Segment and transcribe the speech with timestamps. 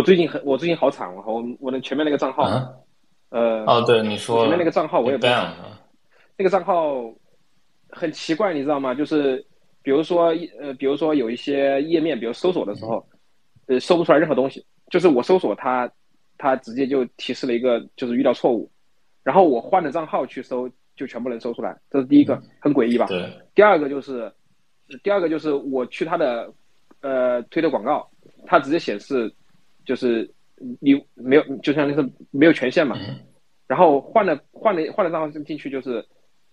[0.00, 1.22] 我最近很，我最近好惨啊！
[1.26, 2.44] 我我的前面那个账号，
[3.28, 5.54] 呃，哦，对，你说前面那个账号我也不这样
[6.38, 7.04] 那个账号
[7.90, 8.94] 很奇怪，你知道吗？
[8.94, 9.44] 就是
[9.82, 13.06] 比如说呃，比如说有一些页面，比如搜索的时候，
[13.66, 15.86] 呃，搜不出来任何东西，就是我搜索它，
[16.38, 18.70] 它直接就提示了一个就是遇到错误，
[19.22, 23.04] 然后我换了账号去搜，就全部能搜出来，这是第一个，很诡异吧？
[23.04, 23.30] 对。
[23.54, 24.32] 第二个就是，
[25.02, 26.50] 第二个就是我去他的
[27.02, 28.08] 呃推的广告，
[28.46, 29.30] 它直接显示。
[29.90, 30.30] 就是
[30.78, 32.96] 你没有，就像那个没有权限嘛。
[33.66, 36.04] 然后换了换了换了账号进去，就是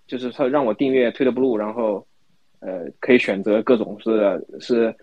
[0.08, 2.04] 就是说让我订阅推的 blue，然后
[2.62, 4.96] 呃可以选择各种是是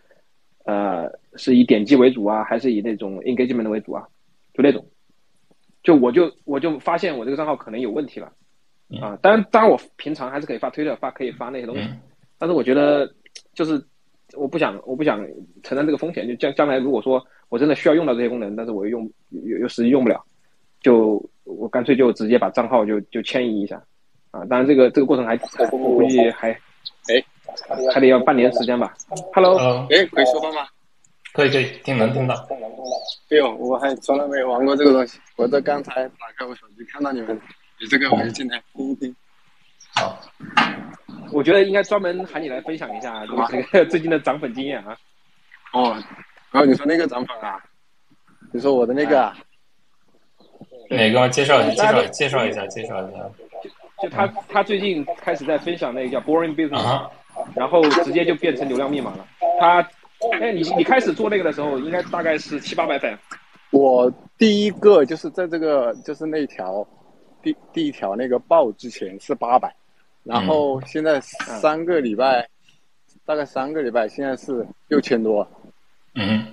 [0.65, 4.05] 呃是以点击为主啊，还是以那种 engagement 为主啊，
[4.53, 4.85] 就那种。
[5.85, 8.27] 就我就我就发现我这个账号可能有问题了
[9.01, 9.17] 啊。
[9.23, 11.89] 当然当然我平常还是可以发推的，发可以发那些东西。
[12.37, 13.09] 但是我觉得
[13.53, 13.81] 就是
[14.33, 15.25] 我不想我不想
[15.63, 17.25] 承担这个风险，就将将来如果说。
[17.51, 20.21] 我真的需要用到这些功能，但是我又用又又实际用不了，
[20.81, 23.81] 就我干脆就直接把账号就就迁移一下，
[24.33, 25.39] 啊，当然这个这个过程还
[25.71, 27.25] 我估计还哎
[27.93, 28.93] 还得要半年时间吧。
[29.33, 29.57] Hello，
[29.89, 30.67] 哎，可以说话吗？
[31.33, 32.35] 可以可以，听能听到。
[33.31, 37.41] 哎呦，我还从来没有玩过这个东西，我在刚才打开我手机看到你们
[37.81, 39.15] 你这个，我就进来听一听。
[39.95, 40.19] 好，
[41.35, 44.97] 我觉得应该专门喊你来分享一下这个最近的涨粉经验啊。
[45.73, 45.97] 哦。
[46.51, 47.59] 然后你说那个涨粉啊？
[48.53, 49.33] 你说我的那个
[50.89, 51.29] 哪个？
[51.31, 53.19] 介绍一下，介绍介绍一下，介绍一下。
[54.01, 57.11] 就他他最近开始在分享那个叫 Boring Business，
[57.57, 59.27] 然后直接就变成流量密码了。
[59.59, 59.81] 他
[60.41, 63.19] 哎，你你开始做那个的时候，应该大概是七八百粉。
[63.71, 66.87] 我第一个就是在这个就是那条
[67.43, 69.75] 第第一条那个爆之前是八百，
[70.25, 72.49] 然后现在三个礼拜，
[73.25, 75.47] 大概三个礼拜，现在是六千多。
[76.15, 76.47] 嗯，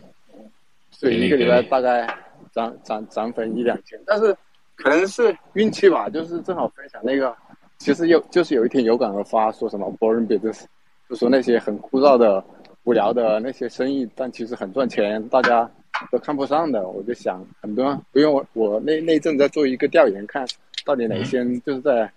[0.91, 2.05] 所以一个礼拜大概
[2.51, 4.35] 涨涨涨粉一两千，但是
[4.75, 7.33] 可能是运气吧，就是正好分享那个，
[7.77, 10.65] 其实有就是有一天有感而发，说什么 boring business，
[11.09, 12.43] 就说那些很枯燥的、
[12.83, 15.69] 无聊的那些生意，但其实很赚钱，大家
[16.11, 16.85] 都看不上的。
[16.89, 20.45] 我就想，很多不用我我那那阵在做一个调研，看
[20.83, 22.11] 到底哪些就是在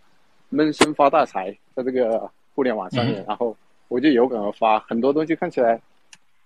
[0.54, 3.56] 闷声发大财，在这个互联网上面，然后
[3.88, 5.80] 我就有感而发，很多东西看起来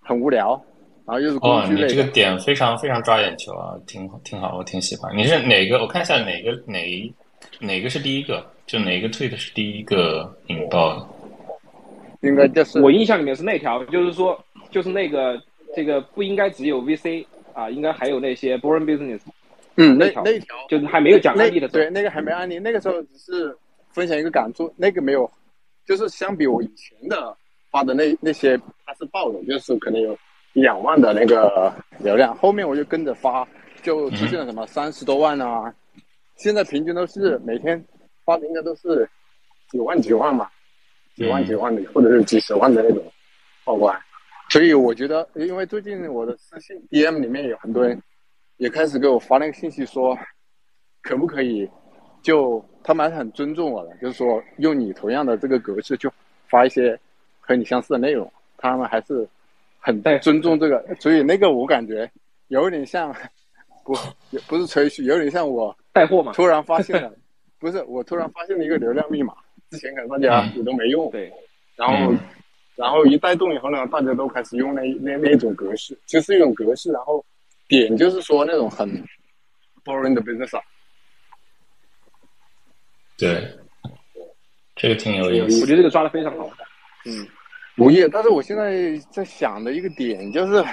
[0.01, 0.61] 很无聊。
[1.05, 5.17] 然后又是工具类，哦，你这个点非常非常抓眼球啊，挺挺好，我挺喜欢。
[5.17, 5.79] 你是哪个？
[5.79, 7.15] 我看一下哪个哪
[7.61, 8.45] 哪个是第一个？
[8.67, 11.07] 就哪个 tweet 是第一个引爆的？
[12.21, 14.39] 应该就是我印象里面是那条，就是说
[14.71, 15.41] 就是那个
[15.75, 19.21] 这个不应该只有 VC 啊，应该还有那些 Boring Business。
[19.77, 23.57] 嗯，那那条就是还没有讲案例的时候，对，那个还没案例，那个时候只是
[23.99, 25.31] 分享一个感触，那个没有，
[25.85, 27.37] 就是相比我以前的
[27.71, 30.17] 发的那那些，它是爆的，就是可能有。
[30.55, 33.47] 两万的那个流量，后面我就跟着发，
[33.81, 35.73] 就出现了什么三十多万啊！
[36.37, 37.85] 现在平均都是每天
[38.25, 39.09] 发的应该都是
[39.71, 40.49] 几万几万嘛，
[41.15, 43.05] 几万几万的，或者是几十万的那种
[43.65, 43.95] 曝光。
[44.51, 48.03] 所以我觉得，因为最近我的私信 DM 里面有很多人
[48.57, 50.19] 也开始给我发那个信息，说
[51.03, 51.71] 可不可以
[52.21, 56.11] 就他们还是很尊重我的，就是说用你同样的这个格式去
[56.49, 56.99] 发一些
[57.41, 59.29] 和你相似的内容，他们还是。
[59.81, 62.11] 很带尊重这个，所以那个我感觉
[62.49, 63.15] 有点像，
[63.85, 63.95] 不
[64.33, 66.33] 也，不是吹嘘，有点像我带货嘛。
[66.33, 67.11] 突然发现了，
[67.61, 69.33] 不是我突然发现了一个流量密码，
[69.71, 71.09] 之前可能大家也都没用。
[71.13, 71.33] 对。
[71.77, 72.13] 然后，
[72.75, 76.91] 然后一带动以后呢，大家都开始用那那那一种格式，就是一种格式。
[76.91, 77.25] 然后
[77.69, 78.91] 点就是说那种很
[79.85, 80.61] boring 的 business。
[83.19, 83.47] 对，
[84.77, 85.61] 这个挺有意思。
[85.61, 86.49] 我觉得这个抓的非常好。
[87.05, 87.27] 嗯。
[87.77, 90.65] 无业，但是我现在在想的一个点就是，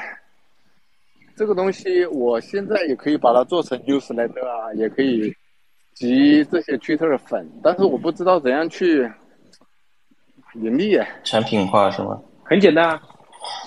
[1.36, 5.32] 这个东西我现在也可以把它做成 newsletter 啊，也可以
[5.94, 9.08] 集这些 Twitter 的粉，但是我不知道怎样去
[10.56, 11.00] 盈利。
[11.24, 12.20] 产品化是吗？
[12.44, 13.00] 很简单，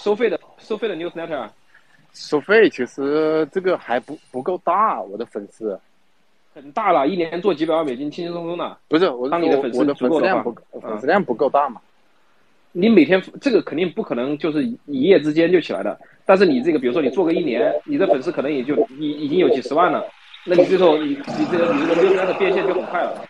[0.00, 1.49] 收费的，收费的 newsletter。
[2.12, 5.79] 收费其实这个还不不够大，我的粉丝。
[6.60, 8.76] 很大了，一年做几百万美金，轻轻松松的。
[8.88, 11.81] 不是，我当你的粉丝我的粉丝量不粉丝量不够大嘛。
[12.72, 20.05] 你每天这个肯定不可能就是一夜之间就起来的，但是你这个比如说你做个一年，你的粉丝可能也就已已经有几十万了，
[20.44, 23.25] 那你最后你你这个你这个 newsletter 变现就很快了。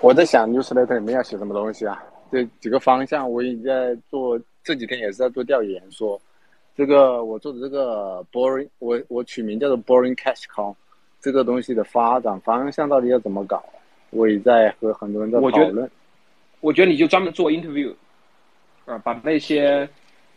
[0.00, 2.02] 我在想 newsletter 里面要写什么东西啊？
[2.30, 6.20] 这几个方向我已经在做，这几天也是在做调研，说
[6.76, 10.74] 这个我做的这个 boring，我我取名叫做 boring cash cow，
[11.20, 13.62] 这个东西的发展方向到底要怎么搞？
[14.10, 15.90] 我也在和很多人在讨论。
[16.60, 17.94] 我觉得你就专门做 interview。
[18.86, 19.86] 啊，把那些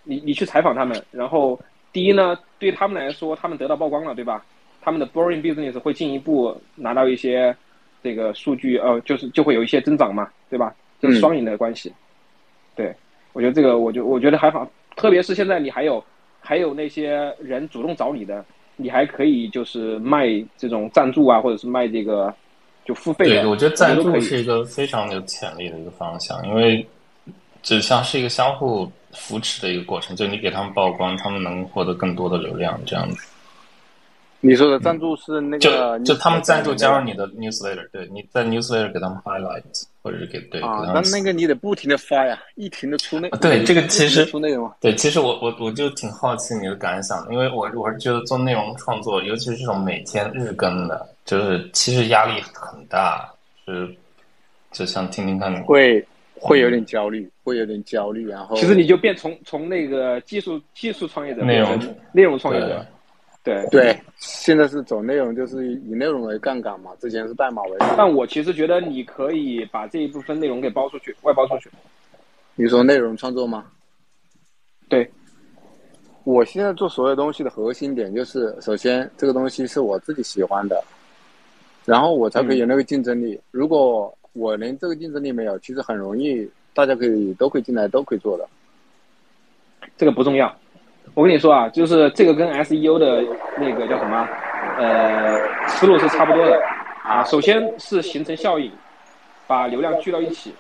[0.04, 1.58] 你你去采访他们，然后
[1.94, 4.44] 第一呢，对他们来说，他们得到曝光了，对吧？
[4.82, 7.56] 他们的 boring business 会进一步拿到一些
[8.04, 10.76] 这个数据，呃，就是就会有一些增长嘛，对吧？
[11.00, 11.94] 这是双赢的关系。
[12.76, 12.94] 对，
[13.32, 16.04] 我觉得这个，我就我觉得还好，特别是现在你还有
[16.42, 18.44] 还有那些人主动找你的，
[18.76, 20.28] 你还可以就是卖
[20.58, 22.34] 这种赞助啊，或者是卖这个
[22.86, 23.42] 就付费的。
[23.42, 26.86] 对，我觉得赞助是一个非常有潜力的一个方向，因为
[27.62, 33.28] 就像是一个相互扶持的一个过程，就你给他们曝光，他们能获得更多的流量，这样子。
[34.44, 39.62] 你说的赞助是那就个，就他们赞助加入你的 newsletter，对，你在 newsletter 给他们 highlight，
[40.02, 43.30] 或者是给对给啊，那他们那个你得不停的发呀，一停的出内。
[43.40, 44.76] 对这个其实出内容啊。
[44.82, 53.32] 对，其实我我我就挺好奇你的感想的，因为我我是觉得做内容创作，尤其是这种每天日更的，就是其实压力很大，
[53.68, 53.96] 是
[54.72, 56.04] 就想听听看你会
[56.40, 62.84] 会有点焦虑，会有点焦虑，然后其实你就变从从那个技术技术创业者内容变成内容创业者，
[63.44, 63.68] 对。
[63.72, 67.78] 对现在是走内容，就是以内容为杠杆嘛，之前是代码为。
[67.98, 71.70] 但我其实觉得你可以把这一部分内容给包出去，外包出去。
[72.56, 73.66] 你说内容创作吗？
[74.88, 75.10] 对，
[76.24, 80.84] 我现在做所有东西的核心点就是，首先这个东西是我自己喜欢的，
[81.86, 83.40] 然后我才可以有那个竞争力。
[83.52, 88.48] 如果我连这个竞争力没有，其实很容易，大家可以都可以进来，都可以做的。
[89.98, 90.56] 这个不重要。
[91.14, 93.22] 我跟你说啊，就是这个跟 SEO 的
[93.58, 94.28] 那个叫什么，
[94.78, 95.38] 呃，
[95.68, 96.58] 思路是差不多的
[97.04, 97.22] 啊。
[97.26, 98.72] 首先是形成效应，
[99.46, 100.54] 把流量聚到一起。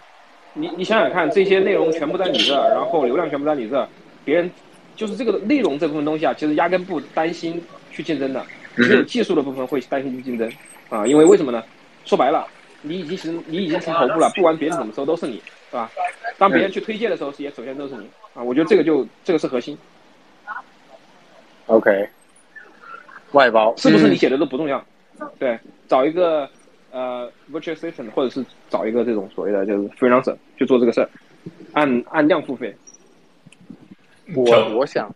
[0.53, 3.87] 你你想想看，这些内容全部在你这儿，然后流量全部在你这儿，
[4.25, 4.51] 别人
[4.93, 8.45] 就是这个内容这部分东西啊，其实压根不担心去竞争的，
[8.75, 10.51] 只有技术的部分会担心去竞争
[10.89, 11.07] 啊。
[11.07, 11.63] 因为为什么呢？
[12.03, 12.45] 说白了，
[12.81, 15.89] 你已经形你已经成头部了，不管别人怎么搜都是你，是吧？
[16.37, 18.43] 当别人去推荐的时候，也首先都是你啊。
[18.43, 19.77] 我觉得这个就这个是核心。
[21.71, 22.09] OK，
[23.31, 23.73] 外包。
[23.77, 24.85] 是不是你写的都不重要，
[25.39, 25.57] 对，
[25.87, 26.49] 找一个
[26.91, 31.09] 呃 virtual assistant，或者是找一个这种所谓的就是 freelancer 去做这个事儿，
[31.71, 32.75] 按按量付费。
[34.35, 34.43] 我
[34.75, 35.13] 我想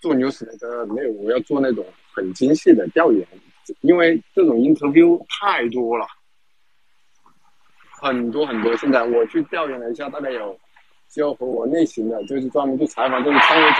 [0.00, 1.84] 做 news 的没有，我要做那种
[2.14, 3.26] 很精细的调研，
[3.80, 6.06] 因为这种 interview 太多了，
[8.00, 8.76] 很多很多。
[8.76, 10.56] 现在我去调研了一下，大概有
[11.08, 13.78] 只有和我类型的，就是专门去采访这种创业者、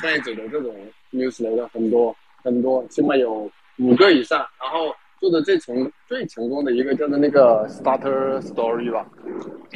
[0.00, 0.74] 创业者的这种
[1.12, 4.38] news 的很多很多，起码有五个以上。
[4.60, 9.06] 然后做的最成最成功的一个叫做那个 starter story 吧，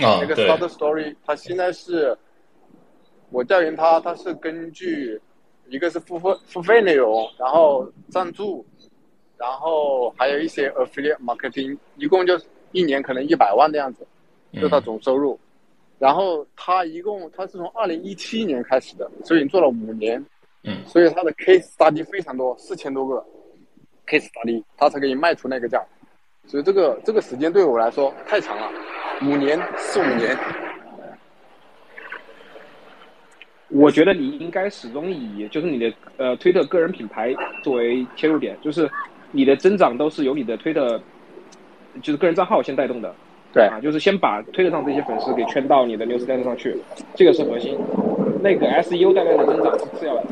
[0.05, 2.17] 啊，那个，Starter Story，它现在是，
[3.31, 5.21] 我调研它，它是根据
[5.69, 8.67] 一个是付费付费内容，然后赞助，
[9.37, 12.37] 然后还有一些 affiliate marketing，一共就
[12.73, 14.05] 一年可能一百万的样子，
[14.61, 15.39] 就它总收入。
[15.98, 20.25] 然后他一共他是从二零一七年开始的，所以做了五年，
[20.64, 23.25] 嗯所以他的 case study 非常多，四千多个
[24.06, 25.82] case study，它才可以卖出那个价。
[26.46, 28.70] 所以这个这个时间对我来说太长了，
[29.22, 30.37] 五年四五年。
[33.69, 37.34] 我觉得你应该始终以就是你的呃推特个人品牌
[37.64, 38.88] 作为切入点，就是
[39.32, 41.02] 你的增长都是由你的推特
[42.00, 43.12] 就是个人账号先带动的。
[43.56, 46.77] 对啊，就是先把推特上这些粉丝给圈到你的 newsletter 上去，
[47.15, 47.75] 这个是核心。
[48.43, 50.25] 那个 SEO 带来的增长是次要的。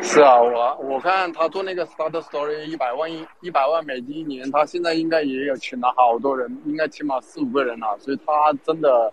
[0.00, 9.12] 是啊，我我看他做那个 Starter Story 一百万一一百万美金一年，他现在应该也有请了好多人，应该起码四五个人了，所以他真的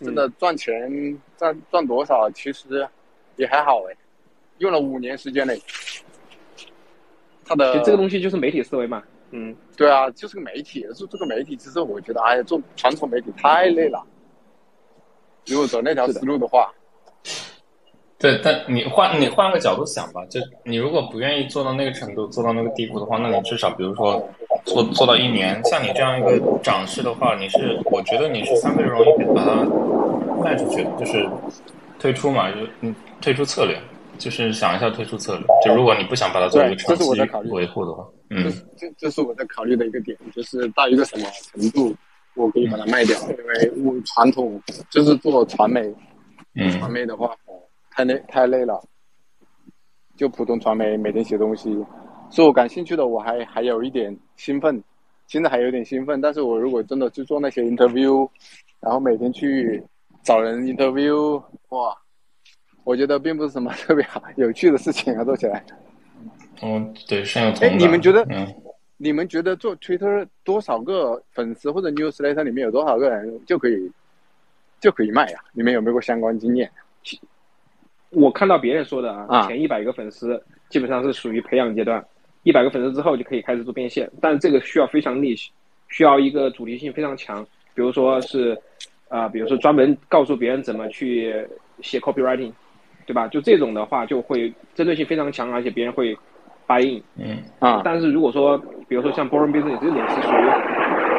[0.00, 2.88] 真的赚钱赚赚多少，其实
[3.36, 3.94] 也还好哎，
[4.56, 5.60] 用了五年时间嘞。
[7.44, 14.02] 他的其实这个东西就是媒体思维嘛，嗯，对啊，就是个媒体，做这个媒体，其实我觉得，哎呀，做传统媒体太累了。
[15.46, 16.72] 如果走那条思路的话，
[18.18, 24.26] 对，但你换你换个角度想吧，就你如果不愿意做到那个程度，做到那个地步的话，那你至少比如说
[24.64, 29.64] 做做到一年，像你这样一个涨势的话，你是我觉得你是相对容易把它
[30.42, 31.28] 卖出去的，就是
[31.98, 33.78] 退出嘛，就你退出策略，
[34.18, 35.46] 就是想一下退出策略。
[35.64, 37.04] 就如果你不想把它作为一个长期
[37.50, 41.96] 维护的话，这嗯，这这是我在考虑的一个点，就是到一个什么程度，
[42.34, 45.82] 我可以把它卖掉，因为我传统就是做传媒，
[46.54, 47.54] 传嗯媒的话，哦
[47.90, 48.80] 太累太累了，
[50.16, 51.70] 就普通传媒每天写东西，
[52.30, 54.82] 是我感兴趣的，我还还有一点兴奋，
[55.26, 58.28] 现在还有点兴奋，但是我如果真的去做那些 interview，
[58.80, 59.82] 然后每天去
[60.22, 61.96] 找人 interview，哇，
[62.84, 65.64] 我觉得并不是什么特别好有趣的事情啊，做起来。
[66.62, 67.78] 嗯，对，深有同哎感。
[67.78, 68.46] 你们觉得嗯，
[68.96, 73.90] 你们觉得做 Twitter 多少个粉丝或者 newsletter 里面有多少个人就可以
[74.80, 76.70] 就可以卖呀、你们有没有过相关经验？
[78.10, 82.04] 我看到别人说的啊，啊前一百个粉丝基本上是属于培养阶段，
[82.42, 85.48] 一百个粉丝之后就可以开始做变现，但这个需要非常 niche，
[85.88, 88.58] 需要一个主题性非常强，比如说是
[89.08, 91.34] 啊、比如说专门告诉别人怎么去
[91.80, 92.52] 写 copywriting，
[93.06, 93.26] 对吧？
[93.28, 96.14] 就这种的话就会针对性非常强，而且别人会
[96.68, 97.02] buy in。
[97.16, 98.56] 嗯啊，但是如果说，
[98.86, 100.48] 比如说像 Boring Business 这种是属于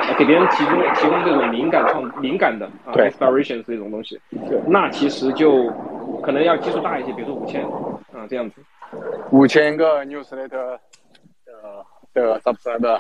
[0.08, 5.70] 呃给别人提供提供这种灵感创灵感的啊，inspiration 这种东西对，那其实就
[6.24, 7.62] 可能要基数大一些，比如说五千
[8.14, 8.62] 啊这样子。
[9.32, 10.80] 五千个 newsletter 的
[12.12, 13.00] 的 subscriber，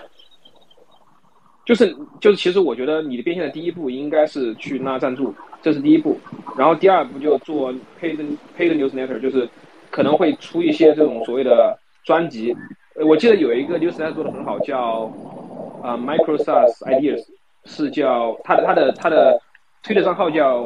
[1.66, 6.16] 就是就是，其实我觉得你的变现的第一步应该是去拉赞助，这是第一步。
[6.56, 8.18] 然后第二步就做 paid
[8.56, 9.50] paid newsletter，就是
[9.90, 12.56] 可能会出一些这种所谓的专辑。
[12.96, 15.10] 呃我记得有一个 newsletter 做的很好，叫
[15.82, 17.26] 啊、Microsoft Ideas，
[17.64, 19.40] 是叫他的他的他的
[19.82, 20.64] 推的账号叫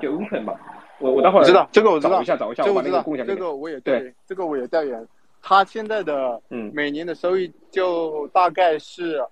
[0.00, 0.54] 叫 Open 吧。
[0.98, 3.02] 我我待会儿知道这个我知道找一下找一下，我知道。
[3.24, 5.06] 这个我也对，这个我也调研。
[5.40, 9.24] 他现在的嗯每年的收益就大概是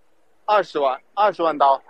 [0.47, 1.81] 二十万，二十万刀。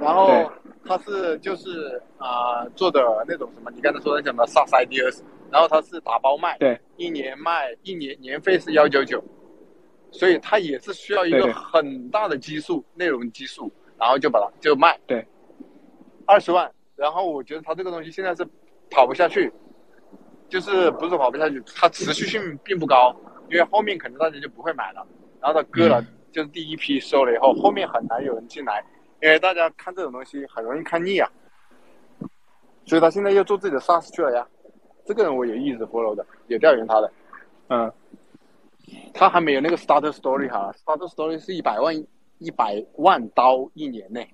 [0.00, 0.50] 然后
[0.84, 9.22] 他是就是啊、做的那种什么，你刚才说的什么 SaaS ideas，然后它是打包卖，对，一年卖一年年费是幺九九，
[10.10, 15.26] 所以它也是需要一个很大的基数，内容基数，然后就把它就卖，对，
[16.26, 16.70] 二十万。
[16.96, 18.46] 然后我觉得它这个东西现在是
[18.90, 19.52] 跑不下去，
[20.48, 23.14] 就是不是跑不下去，它持续性并不高，
[23.50, 25.06] 因为后面可能大家就不会买了，
[25.40, 28.82] 然后它割了，就是第一批收了以后，后面很难有人进来，
[29.22, 31.30] 因为大家看这种东西很容易看腻啊，
[32.86, 34.48] 所以他现在又做自己的 SaaS 去了呀。
[35.06, 37.10] 这个人我也一直 follow 的，也调研他的，
[37.68, 37.92] 嗯，
[39.14, 41.94] 他还没有那个 Starter Story 哈，Starter Story 是一百万
[42.38, 44.28] 一百万刀一年内，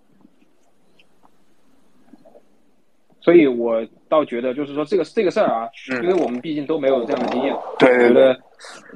[3.20, 8.38] 所以我倒觉得就是说这个这个事儿啊，嗯因为我们毕竟都没有这样的经验，对我觉得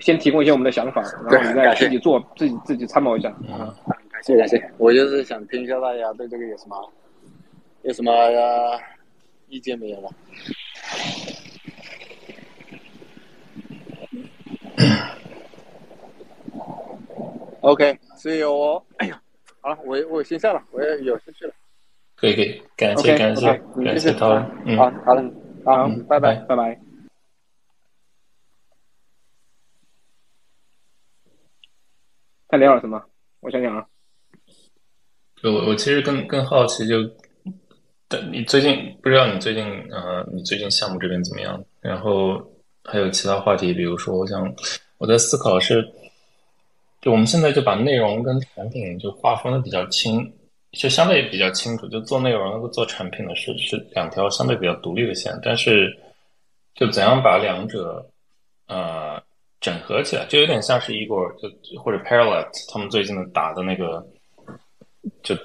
[0.01, 3.33] 先提供一些我们的想法，然后你再自己做，自己自己参谋一下。
[3.43, 3.73] 嗯，
[4.11, 6.93] 感谢感谢，我就是想听一下大家对这个有什么
[7.83, 8.81] 有什么、呃、
[9.49, 10.09] 意见没有吧？
[17.61, 18.83] OK，see you 哦。
[18.99, 19.21] 哎呀，
[19.61, 21.53] 好了，我我先下了，我也有事去了。
[22.17, 25.23] 可以可以，感谢 OK，感谢 OK，感谢谢谢讨论，嗯，好，好了，
[25.65, 26.35] 好，嗯拜拜。
[26.49, 26.81] 拜拜。
[32.49, 33.03] 他聊了什么？
[33.41, 33.87] 我想想啊，
[35.43, 36.97] 就我我其实更更好奇就，
[38.09, 41.63] 但你最近不知道你最近呃你最近项目这边怎么样？
[41.81, 42.41] 然后
[42.87, 44.55] 还有其他话题，比如说我想
[44.99, 45.87] 我在思考是，
[47.01, 50.33] 就我们现在就把内容跟产品就划分的比较清，
[50.73, 55.97] 就相对也比较清楚，就做内容和做产品的是是两条相对比较独立的线，但是
[56.75, 58.05] 就怎样把两者
[58.69, 59.23] 呃
[59.61, 64.07] 整合起来，就有点像是一果就或者 Parallel 他们最近的打的那个。
[65.23, 65.37] 就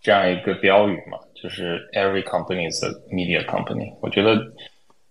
[0.00, 3.94] 这样一个标语嘛，就是 every company is a media company。
[4.00, 4.36] 我觉得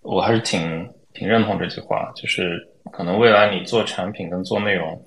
[0.01, 5.01] 我还是挺挺认同这句话，就是可能未来你做产品跟做内容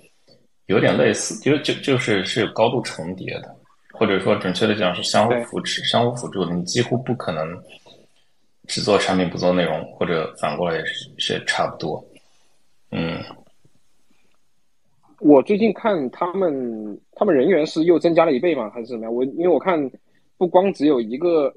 [0.67, 3.55] 有点类似，就就就是是有高度重叠的，
[3.93, 6.53] 或者说准确的讲是相互扶持、相互辅助的。
[6.53, 7.47] 你几乎不可能
[8.67, 12.05] 只做产品不做内容，或者反过来也是是差不多。
[12.91, 13.23] 嗯，
[15.21, 18.71] 我最近看他们，他们人员是又增加了一倍吗？
[18.71, 19.15] 还是怎么样？
[19.15, 19.79] 我因为我看
[20.37, 21.53] 不光只有一个，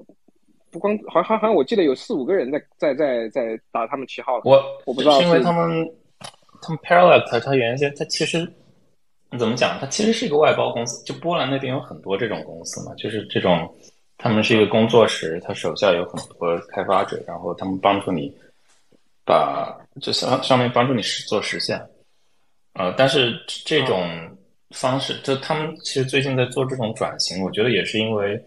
[0.72, 4.42] 不光好像好像我记得有四五个人在在在在打他们旗号了。
[4.44, 5.88] 我我不知道是因为他们
[6.62, 8.50] 他们 Parallel 它它原先它其实
[9.38, 9.78] 怎么讲？
[9.78, 13.72] 它其实是一个外包公司，就波兰那边有很多这种公司嘛，就是这种
[14.16, 18.34] 他们是一个工作室，他手下有很多开发者，然后他们帮助你
[19.24, 21.80] 把就上上面帮助你实做实现。
[22.74, 23.34] 呃，但是
[23.66, 24.08] 这种
[24.70, 28.42] 方式，就他们其实最近在做这种转型，我觉得也是因为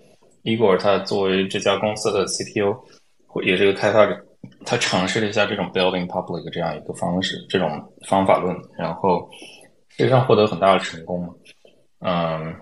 [0.46, 2.78] Igor 他作为这家公司的 CTO，
[3.26, 4.16] 或也是个开发者，
[4.64, 9.28] 他尝试了一下这种 building public 这样一个方式，这种方法论，然后
[9.90, 11.34] 实际上获得很大的成功嘛。
[12.00, 12.56] 嗯，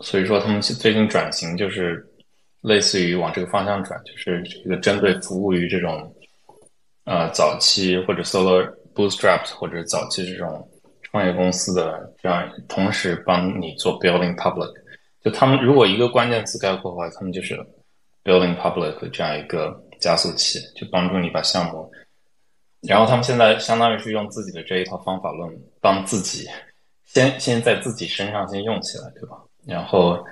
[0.00, 2.06] 所以说他们最近转型就是
[2.60, 6.14] 类似于往这个方向转，就是这个针对服务于这种
[7.04, 10.68] 呃早期或者 solo bootstraps 或者早期这种
[11.04, 14.70] 创业公司的这样，同时帮你做 building public。
[15.26, 17.58] 就他们如果一个关键词概括的话，他们就是
[18.22, 21.90] building public 这样一个加速器，就帮助你把项目。
[22.82, 26.46] 然后他们现在相当于是用自己的这一套方法论，帮自己
[27.06, 29.36] 先先在自己身上先用起来，对吧？
[29.66, 30.24] 然后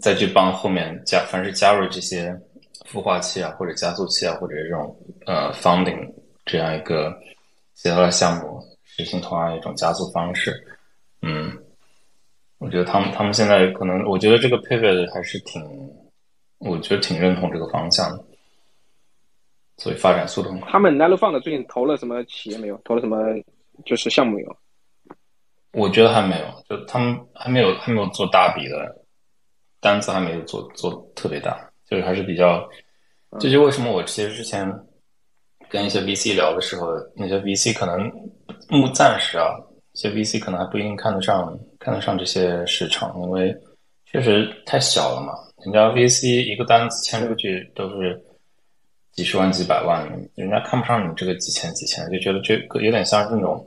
[0.00, 2.36] 再去帮后面加，凡是加入这些
[2.90, 6.12] 孵化器啊，或者加速器啊，或者这种呃 funding
[6.44, 7.16] 这样一个
[7.76, 10.52] 其他的项目实行同样一种加速方式。
[11.22, 11.56] 嗯，
[12.58, 15.62] 我觉得他们他们现在可能，我觉得这个 pivot 还是挺，
[16.58, 18.24] 我觉得挺认同这个方向的，
[19.76, 20.70] 所以发展速度很快。
[20.70, 22.80] 他们 n a l o Fund 最近投了什么企业没有？
[22.84, 23.18] 投了什么
[23.84, 24.56] 就是项目没有？
[25.72, 29.04] 我觉得还没有，就他们还没有还没有做大笔的
[29.80, 32.68] 单子，还没有做做特别大，就是还是比较。
[33.38, 34.66] 这就为什么我其实之前
[35.68, 38.10] 跟一些 VC 聊的时候，那些 VC 可能
[38.70, 39.67] 目暂时啊，一
[39.98, 43.54] 些 VC 可能还不一定看得上看得上这些市场，因为
[44.06, 45.34] 确实太小了嘛。
[45.64, 48.20] 人家 VC 一个单子签出去都是
[49.12, 53.66] 几十万几百万，人家看不上你这个几千几千，就觉得这个有点像是那种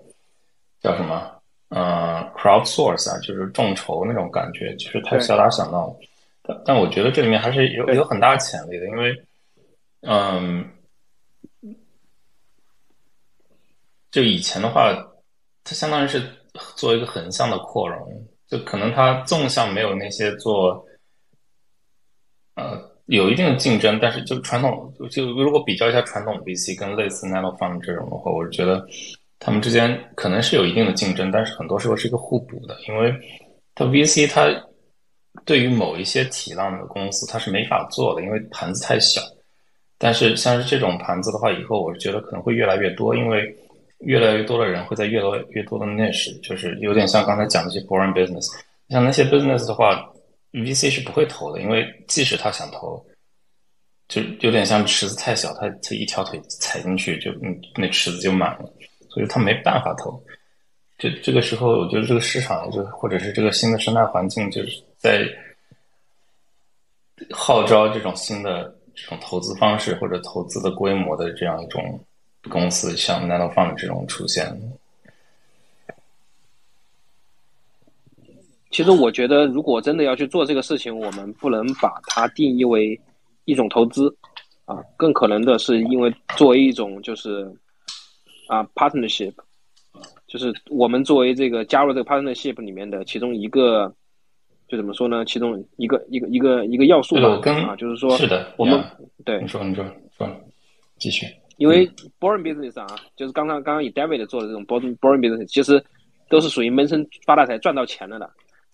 [0.80, 1.30] 叫什么？
[1.74, 5.94] 嗯，crowdsource 啊，就是众筹那种感觉，就是太小打小闹。
[6.44, 9.24] 但但我觉得这里面还是有有很大潜力的，因为，
[10.02, 10.66] 嗯，
[14.12, 14.92] 就以前的话，
[15.64, 16.22] 它相当于是
[16.76, 20.86] 做一个横向的扩容，就可能它纵向没有那些做，
[22.56, 28.86] 呃，有一定的竞争，但是就传统就如果比较一下传统 VC 跟类似 Nano Fund 这种的话，我是觉得。
[29.44, 33.12] 他们之间可能是有一定的竞争，但是很多时候是一个互补的，因为
[33.74, 34.46] 它 VC 它
[35.44, 39.20] 对于某一些体量的公司它是没法做的，因为盘子太小。
[39.98, 43.52] 但是像是这种盘子的话，以后我是觉得可能会越来越多，因为
[44.02, 48.48] 越来越多的人会在越来越多的 niche，就是有点像刚才讲的这些 boring business。
[48.90, 50.04] 像那些 business 的话
[50.52, 53.04] ，VC 是不会投的，因为即使他想投，
[54.08, 58.72] 就有点像池子太小，他他一条腿踩进去就嗯那池子就满了。
[59.10, 60.24] 所以他没办法投，
[60.98, 65.28] 这这个时候，我觉得这个市场就或者是这个新的生态环境，就是在
[67.30, 72.00] 号召这种新的这种投资方式或者投资的规模的这样一种
[72.50, 74.56] 公司，像 Nano Fund 这种出现。
[78.70, 83.00] 其实我觉得，如果真的要去做这个事情，我们不能把它定义为
[83.46, 84.16] 一种投资
[84.66, 87.52] 啊，更可能的是因为作为一种就是。
[88.48, 89.34] 啊，partnership，
[90.28, 93.96] 就是我们作为这个加入这个 partnership 里面的其中一个，
[94.68, 95.24] 就怎么说呢？
[95.24, 97.40] 其中一个一个一个一个要素吧。
[97.70, 98.84] 啊，就是说，是的，我们
[99.24, 99.86] 对你说你说
[100.18, 100.30] 说，
[100.98, 101.26] 继续。
[101.62, 101.88] 因为
[102.20, 105.84] boring business 啊，就是刚刚刚刚以 David 做的这种 boring boring business，其实
[106.28, 108.28] 都是属于闷声发大财赚到钱了的。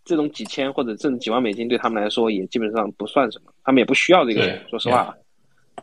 [0.06, 5.14] 这种几千或者挣几万美金对他们来说也基本上不算什么，他们也不需要这个钱，说实话。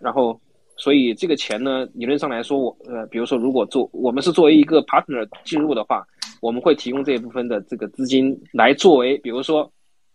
[0.00, 0.40] 然后。
[0.76, 6.04] 所以这个钱呢，理论上来说，我呃，比如说，如果做我们是作为一个 partner 进入的话，
[6.40, 9.72] 我们会提供这一部分的这个资金来作为，比如说，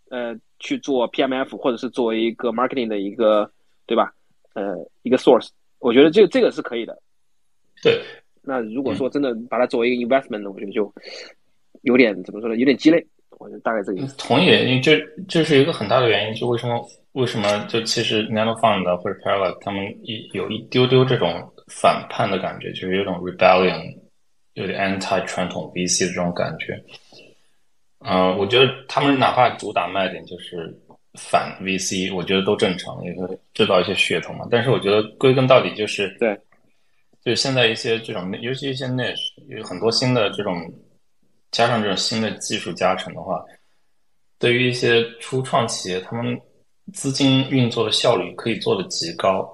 [0.10, 3.50] 呃，去做 PMF 或者是作为一个 marketing 的一个，
[3.88, 4.14] 对吧？
[4.54, 5.48] 呃，一个 source，
[5.80, 6.98] 我觉得这这个是可以的。
[7.82, 8.02] 对。
[8.42, 10.92] 那如果说真的把它作为一个 investment 呢，我觉得就
[11.82, 12.56] 有点怎么说呢？
[12.56, 13.06] 有点鸡肋。
[13.38, 14.18] 我觉得大概这个意思。
[14.18, 16.86] 同意，因为这这是一个很大的原因，就为什么？
[17.14, 21.32] 为什么就其实 Nano Fund 或者 Parallel 他们一有一丢丢这种
[21.68, 23.98] 反叛的感觉，就是有种 rebellion，
[24.54, 26.84] 有点 anti 传统 VC 的这种感觉。
[28.00, 30.78] 嗯，我觉得他们哪怕主打卖点就是
[31.14, 34.48] 反 VC，我觉得都正常，因为制造一些噱头嘛。
[34.52, 36.36] 但是我觉得归根到底就是对，
[37.24, 40.56] 就是现在一些这种，尤其一些 niche，有很多新的这种
[41.52, 43.44] 加上这种新的技术加成的话，
[44.38, 46.40] 对于一些初创企业，他们
[46.94, 49.48] 资金运作的效率可以做的极高，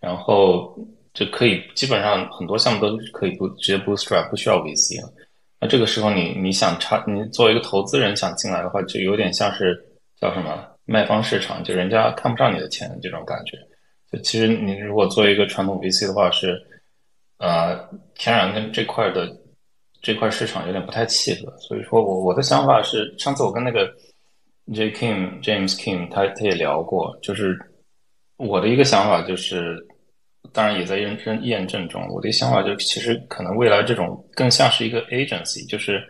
[0.00, 0.78] 然后
[1.14, 5.12] 就可以基本上很多项目都可以不直接 bootstrap，不需要 VC 了。
[5.58, 9.78] 那这个时候你你想插，你作为一个投资人想进来的话，就有点像是
[10.18, 13.56] 叫什么卖方市场，就人家看不上你的钱这种感觉。
[14.10, 16.60] 就其实你如果作为一个传统 VC 的话，是
[17.38, 17.78] 呃
[18.14, 19.30] 天然跟这块的
[20.02, 21.56] 这块市场有点不太契合。
[21.58, 23.88] 所以说我我的想法是，上次我跟那个。
[24.72, 24.92] J.
[24.92, 27.58] Kim James Kim，他他也聊过，就是
[28.36, 29.76] 我的一个想法就是，
[30.52, 32.06] 当然也在认真验证中。
[32.08, 36.00] 我的想法就是其实可能未来这种更像是一个 agency，就是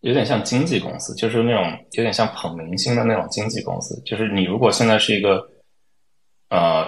[0.00, 4.00] 有点像经纪公司，就是那种有点像捧明星的那种经纪公司。
[4.04, 5.46] 就是你如果现在是一个
[6.48, 6.86] 呃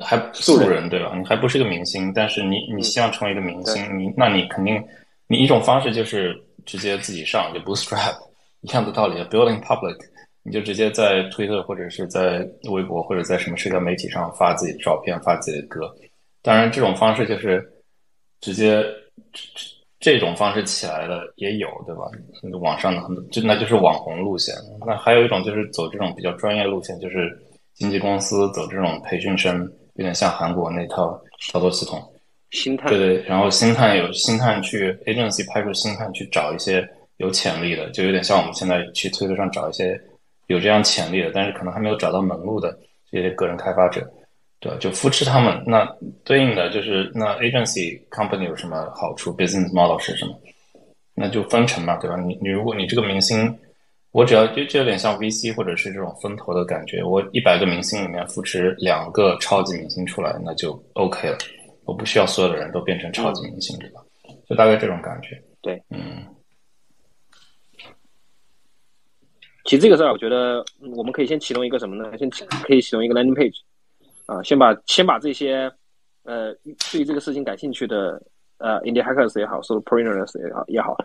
[0.00, 1.12] 还素人对吧？
[1.16, 4.82] 你还不是一个明星，但是你你希望成为一个明星，你那你肯定
[5.26, 6.34] 你一种方式就是
[6.64, 8.16] 直接自己上就 bootstrap。
[8.62, 9.98] 一样的道理，building public，
[10.44, 15.92] 你就直接在推特或者是在微博或者在什么社交媒体上发自己的照片，发自己的歌。
[16.42, 17.68] 当然，这种方式就是
[18.40, 18.84] 直接
[20.02, 22.02] 这种方式起来的也有，对吧？
[22.60, 24.52] 网上的很多就那就是网红路线。
[24.84, 27.30] 那还有一种就是走这种比较专业路线，就是
[27.74, 29.60] 经纪公司走这种培训生，
[29.94, 31.16] 有点像韩国那套
[31.52, 32.02] 操作系统。
[32.50, 36.86] 星探对对，然后星探有星探去 agency 派出星探去找一些
[37.18, 39.98] 有潜力的，就有点像我们现在去推特上找一些
[40.48, 42.76] 有这样潜力的，但是可能还没有找到门路的
[43.08, 44.04] 这些个人开发者，
[44.62, 44.78] 对？
[44.78, 45.62] 就扶持他们。
[45.66, 45.84] 那
[46.24, 50.38] 对应的就是那 agency company 有什么好处？business model 是什么？
[51.14, 52.16] 那就分成嘛，对吧？
[52.16, 53.58] 你你如果你这个明星，
[54.12, 61.36] 我只要就就有点像 VC 或者是这种分投的感觉，我一百个明星里面扶持两个超级明星出来，那就 OK 了。
[61.84, 64.00] 我不需要所有的人都变成超级明星，对吧？
[64.48, 65.40] 就大概这种感觉。
[65.60, 66.24] 对，嗯，
[69.64, 70.64] 其实这个事儿，我觉得
[70.96, 72.16] 我们可以先启动一个什么呢？
[72.18, 73.56] 先可以启动一个 landing page，
[74.26, 75.70] 啊，先把先把这些
[76.24, 76.54] 呃
[76.90, 78.22] 对这个事情感兴趣的
[78.58, 80.96] 呃 indie hackers 也好，solopreneurs 也好也好，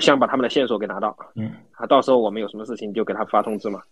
[0.00, 1.16] 先把他们的线索给拿到。
[1.34, 3.82] 嗯，啊，到时候我们有什么事情就给他发通知嘛。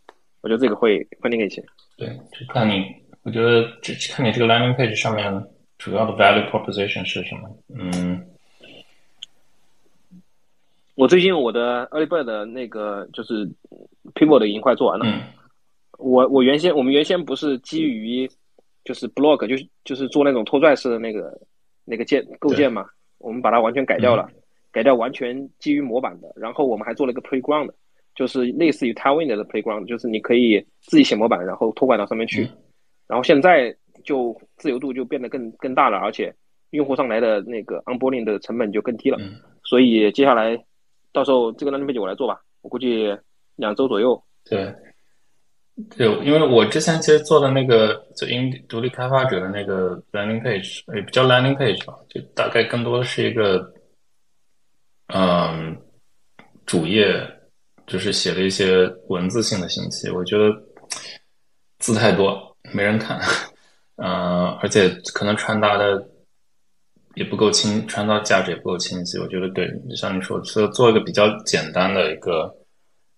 [0.41, 1.65] 我觉得这个会会那个一些。
[1.97, 2.85] 对，就看你，
[3.23, 5.33] 我觉得这看你这个 landing page 上面
[5.79, 7.57] 主要的 value proposition 是什么。
[7.75, 8.25] 嗯，
[10.95, 13.49] 我最近我的 early bird 的那个就是
[14.15, 15.07] pivot 已经快做完了。
[15.07, 15.21] 嗯
[15.99, 18.29] 我我原先我们原先不是基于
[18.85, 21.33] 就是 blog 就是就是做那种拖拽式的那个
[21.85, 22.87] 那个建构建嘛，
[23.19, 24.29] 我们把它完全改掉了，
[24.71, 27.71] 改掉完全基于模板的，然后我们还做了一个 playground，
[28.15, 32.49] 就是类似于 Tailwind 的 playground，就是你可以自己写模板，然后托管到上面去，
[33.07, 36.35] 然后现在就自由度就变得更更大了，而且
[36.71, 39.35] 用户上来的那个 onboarding 的成本就更低了，嗯。
[39.65, 40.59] 所以接下来
[41.13, 43.17] 到时候这个 landing page 我来做吧，我估计
[43.57, 44.21] 两周左右。
[44.45, 44.75] 对，
[45.97, 53.73] 对，因为我之前其实做的那个就英独立开发者的那个 landing page，也不叫 landing page 吧，就大概更多的是一个，
[55.15, 55.77] 嗯，
[56.67, 57.27] 主页，
[57.87, 60.55] 就是写了一些文字性的信息，我觉得
[61.79, 63.19] 字太多，没人看，
[63.97, 66.07] 嗯，而且可能传达的
[67.15, 69.19] 也不够清，传达价值也不够清晰。
[69.19, 72.55] 我觉得对，就像你说，做做一个比较简单的一个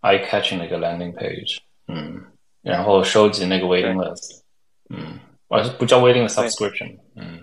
[0.02, 2.22] eye catching 的一个 landing page，嗯，
[2.64, 4.40] 然后收集那个 waiting list，
[4.88, 7.40] 嗯，而不叫 waiting list subscription，嗯。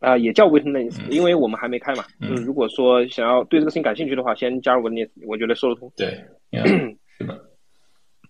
[0.00, 1.10] 啊、也叫 waiting list，、嗯。
[1.10, 2.04] 因为我们还没开嘛。
[2.20, 2.28] 嗯。
[2.28, 5.90] 就是如果说想要对这个事情感兴趣的话，先加入 waiting list，我觉得说得通。
[5.96, 6.62] 对，yeah,
[7.16, 7.44] 是的，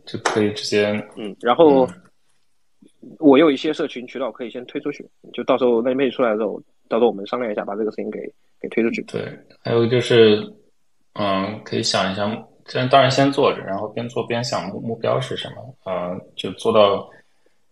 [0.06, 1.88] 就可以直接，嗯，然后
[3.18, 8.20] 我有一些社群渠道可以先推出去，就到时候那边出来的时候，到时候我们商量一下，把这个事情给
[8.60, 9.02] 给推出去。
[9.08, 9.26] 对，
[9.60, 10.40] 还有就是，
[11.14, 12.30] 嗯，可以想一想，
[12.68, 17.08] 先当然先做着，然后边做边想目目标是什么，嗯，就做到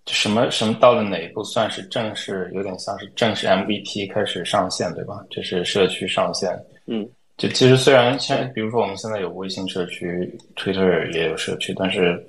[0.05, 5.25] 就什么什么到了哪一步算是正式，有点像是正式 MVP 开始上线，对吧？
[5.31, 6.51] 就是社区上线，
[6.87, 12.23] 嗯，就其实虽然现在，比如说我们现在有微信社区，Twitter 也有社区，但是，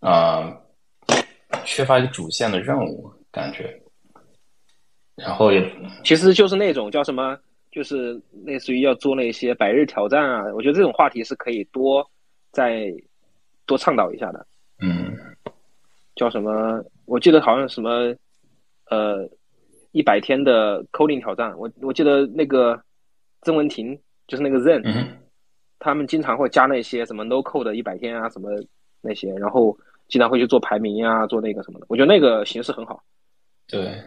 [0.00, 0.54] 啊、
[1.64, 3.74] 缺乏一个主线的任务感觉，
[5.16, 5.68] 然后也
[6.04, 7.36] 其实就是那种叫什么，
[7.70, 12.08] 就是类似于要做那些百日挑战啊，我觉得这种话题是可以多
[12.50, 12.92] 再
[13.66, 14.46] 多倡导一下的。
[14.80, 15.16] 嗯
[16.16, 16.84] 叫什么？
[17.06, 18.14] 我记得好像什么，
[18.90, 19.28] 呃，
[19.92, 21.56] 一百天的 coding 挑战。
[21.58, 22.78] 我我记得那个
[23.42, 25.16] 曾文婷，就是那个 Zen，、嗯
[25.82, 28.50] 他们经常会加那些什么 no code 的一百天啊，什么
[29.00, 29.74] 那些，然后
[30.08, 31.86] 经常会去做排名啊、做那个什么的。
[31.88, 33.02] 我觉得那个形式很好。
[33.66, 33.98] 对，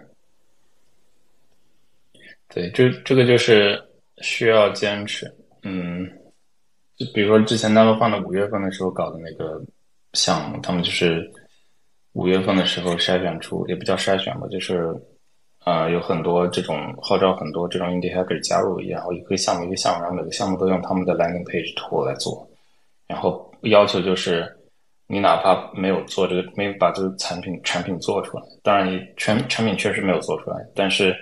[2.54, 3.82] 对，这这个就是
[4.22, 5.26] 需要坚持。
[5.64, 6.08] 嗯，
[6.98, 9.60] 就比如说之前他们放到五月份的时候搞的那个
[10.14, 11.30] 项目，他们就是
[12.14, 14.94] 五月份的时候筛选出，也不叫筛选吧，就是
[15.66, 22.48] 呃有很多这种号召很多这种 indie hacker 加入，然后一个项目一个项目，然后每个项目都用他们的 landing page 图来做，
[23.08, 24.48] 然后要求就是。
[25.06, 31.14] 你哪怕没有做这个，没有把这个产品产品做出来，当然你全产品确实没有做出来，但是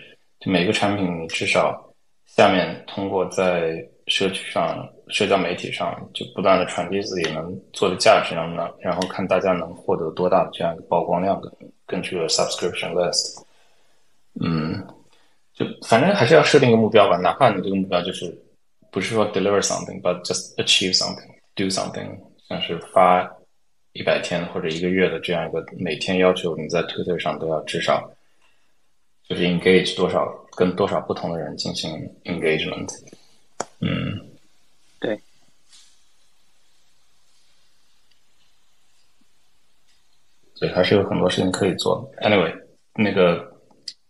[0.41, 1.82] 就每个产品你至少
[2.25, 11.49] 下面通过在社区上、社交媒体上就不断的传递自己能做的价值，然后呢，然后看大家能获得多大的这样一个曝光量的，
[11.86, 13.41] 根据 subscription list，
[14.41, 14.86] 嗯，
[15.54, 18.38] 就反正还是要设定一个目标吧，哪怕你这个目标就是
[18.91, 22.10] 不是说 deliver something，but just achieve something，do something，
[22.49, 23.32] 像是发。
[23.93, 28.10] 一百天或者一个月的这样一个每天要求你在 Twitter 上都要至少
[29.32, 31.89] 就是 engage 多少跟多少不同的人进行
[32.26, 32.89] engagement，
[33.80, 34.20] 嗯，
[35.00, 35.17] 对，
[40.54, 42.06] 所以还是有很多事情可以做。
[42.17, 42.54] Anyway，
[42.94, 43.58] 那个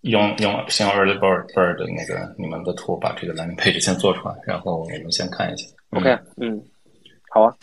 [0.01, 5.67] 用用先用 Early Bird Bird 的那个你们的图把这个 landing page 先做出来，然后我们先看一下。
[5.91, 6.59] OK，嗯，
[7.29, 7.55] 好啊。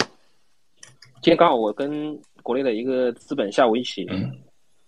[1.21, 4.31] 今天刚好我跟国内的一个资本下午一起嗯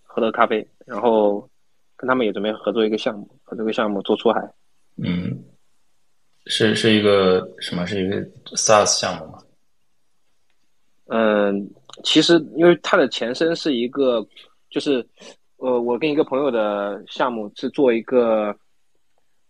[0.04, 1.50] 喝了咖啡，然后
[2.00, 4.40] 跟他们也准备合作一个项目，合作一个项目做出海。
[4.96, 5.44] 嗯，
[6.46, 7.84] 是是一个什么？
[7.86, 8.16] 是一个
[8.56, 9.38] SaaS 项目吗？
[11.08, 11.70] 嗯，
[12.02, 14.26] 其实因为它的前身是一个，
[14.70, 15.06] 就是
[15.58, 18.56] 呃，我跟一个朋友的项目是做一个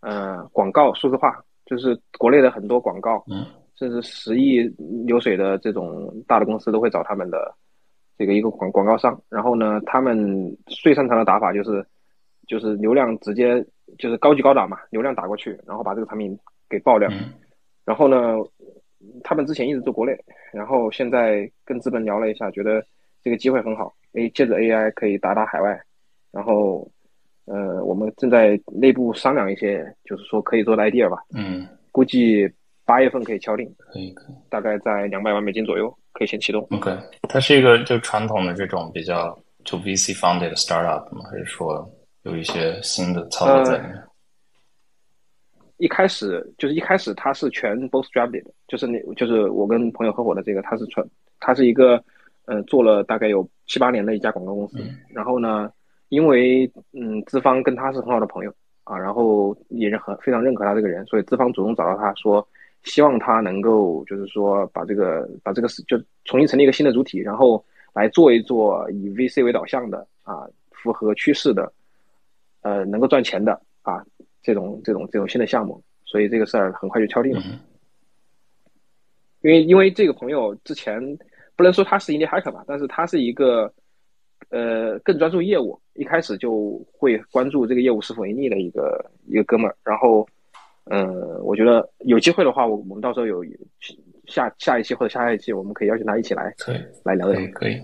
[0.01, 4.63] 呃广告数字化，就是国内的很多广告，嗯甚至十亿
[5.07, 7.55] 流水的这种大的公司都会找他们的
[8.19, 9.23] 这个一个广广告商。
[9.29, 10.19] 然后呢，他们
[10.67, 11.87] 最擅长的打法就是
[12.51, 13.65] 就是流量直接
[13.97, 16.37] 就是高级高档嘛，流量打过去，然后把这个产品
[16.69, 17.09] 给爆掉。
[17.13, 17.33] 嗯
[17.85, 18.37] 然后呢，
[19.25, 20.17] 他们之前一直做国内，
[20.53, 22.85] 然后现在跟资本聊了一下，觉得
[23.23, 25.81] 这个机会很好，，A，借着 AI 可以打打海外，
[26.31, 26.89] 然后
[27.47, 32.49] 呃，我们正在内部商量一些，就是说可以做的 idea 吧，嗯，估计
[32.85, 34.37] 八月份可以敲定，可以可以。
[34.49, 36.65] 大概在两百万美金左右可以先启动。
[36.71, 41.25] OK，它是一个就传统的这种比较就 VC funded 的 startup 吗？
[41.29, 41.91] 还是说
[42.23, 44.03] 有一些新的操作在里面？
[45.79, 51.03] 一开始就是一开始它是全 bootstrapped 的，就是那就是我跟朋友合伙的这个，它是全
[51.39, 52.03] 它是一个
[52.45, 55.73] 呃做了大概有七八年的一家广告公司，嗯然后呢，
[56.11, 58.53] 因为嗯资方跟他是很好的朋友
[58.85, 62.47] 啊，然后也是很非常认可他这个人，所以资方主动找到他说，
[62.83, 71.73] 希望他能够就是说把这个把这个事就重新成立一个新的主体，然后来做一做以 VC 为导向的啊，符合趋势的，
[72.63, 74.05] 呃，能够赚钱的啊
[74.43, 77.41] 这种这种这种新的项目，所以这个事儿很快就敲定了。
[77.45, 77.59] 嗯
[79.43, 81.01] 因为因为这个朋友之前
[81.57, 83.73] 不能说他是 indie hacker 吧，但是他是一个
[84.51, 89.75] 呃更专注业务，一开始就会关注这个业务是否盈利的一个一个哥们儿。
[89.83, 90.29] 然后，
[90.85, 93.43] 呃、我觉得有机会的话，我我们到时候有
[94.27, 96.55] 下下一期或者下下一期，我们可以邀请他一起来
[97.03, 97.49] 来聊聊可以。
[97.49, 97.83] 可以。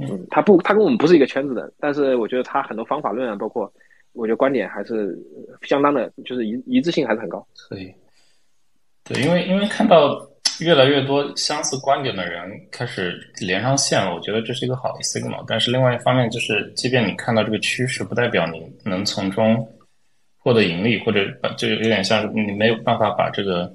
[0.00, 3.72] 嗯，他不，他跟我们不是一个圈子的，但是我觉得他很多方法论啊，包括
[4.16, 5.16] 我觉得观点还是
[5.62, 7.46] 相当的，就是一一致性还是很高。
[7.68, 7.94] 可以，
[9.04, 10.18] 对，因为因为看到
[10.60, 15.44] 越来越多相似观点的人开始连上线了，我觉得这是一个好的 signal。
[15.46, 19.56] 但是另外一方面，就是即便你看到这个趋势，不代表你能从中
[20.38, 23.70] 获得盈利，或者把就有点像你没有办法把这个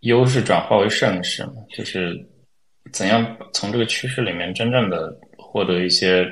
[0.00, 2.16] 优势转化为胜势嘛，就是
[2.92, 6.26] 怎样从这个趋势里面真正的获得一些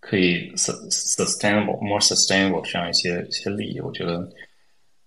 [0.00, 4.28] 可以 sus- sustainable、more sustainable 这样一些一些利益，我觉得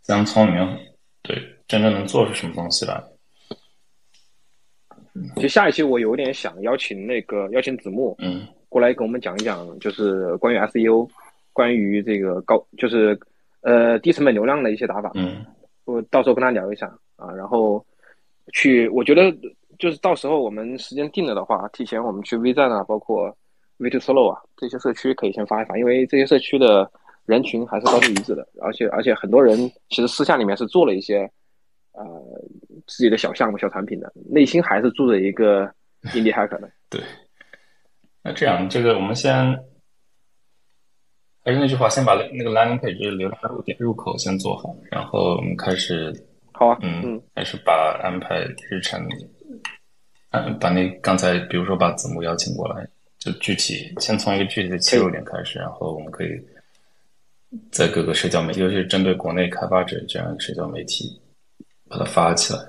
[0.02, 0.80] 怎样从里面
[1.22, 1.36] 对
[1.68, 3.04] 真正能做出什么东西来。
[5.36, 11.08] 其实下一期我有点想邀请那个邀请子木，嗯过来跟我们讲一讲，就是关于 SEO，
[11.52, 13.20] 关于这个高，就是
[13.62, 15.12] 呃低成本流量的一些打法。
[15.16, 15.46] 嗯
[15.86, 17.86] 我到时候跟他聊一下啊，然后
[18.54, 19.32] 去，我觉得
[19.78, 23.36] 就是到时候我们时间定了的话，提前我们去 V 站啊，包括
[23.84, 26.90] V to Solo 啊这些社区可以先发一发，因为这些社区的
[27.26, 29.58] 人群还是高度一致的，而且而且很多人
[29.90, 31.30] 其实私下里面是做了一些
[31.92, 32.04] 呃
[32.88, 35.66] 自己的小项目、小产品的，内心还是住着一个
[36.16, 36.70] indie hacker 的。
[36.90, 37.02] 对。
[38.26, 39.34] 那这样，这个我们先
[41.44, 46.14] 还是那句话，先把那个 landing page 就是流量入点入口先做好，然后我们开始
[46.54, 49.06] 好啊，嗯嗯，开始把安排日程，
[50.32, 52.88] 嗯，把那刚才比如说把子木邀请过来，
[53.24, 56.30] 就具体先从一个具体的切入点开始，然后我们可以
[57.72, 61.22] 在各个社交媒体，尤其是针对国内开发者这样一个社交媒体，
[61.88, 62.60] 把它发起来。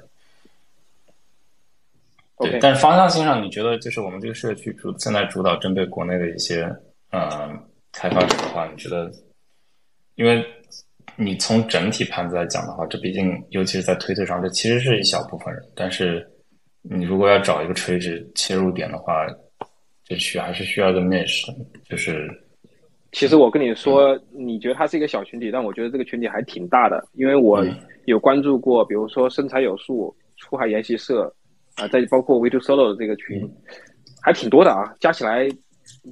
[2.38, 6.62] 对但是方向性上，你觉得就是我们这个社区主现在主导针对国内的一些
[7.10, 7.50] 呃
[7.90, 9.10] 开发者的话，你觉得，
[10.14, 10.44] 因为
[11.16, 16.24] 你从整体盘子来讲的话，这毕竟尤其是在推特上，这其实是一小部分人，但是
[16.82, 19.26] 你如果要找一个垂直切入点的话，
[20.04, 21.54] 这需还是需要一个 niche，
[21.88, 22.28] 就是
[23.12, 27.74] 其实我跟你说，你觉得它是一个小群体，但我觉得这个群体还挺大的，因为我嗯。
[28.06, 31.34] 有关注过，比如说身材有数、出海研习社
[31.76, 33.50] 啊，再包括 We Do Solo 的这个群，
[34.20, 35.48] 还挺多的啊，加起来，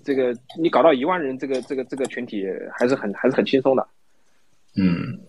[0.02, 2.46] 这个你搞到一万人，这个这个这个群体
[2.78, 3.86] 还是很还是很轻松的。
[4.74, 5.20] 嗯，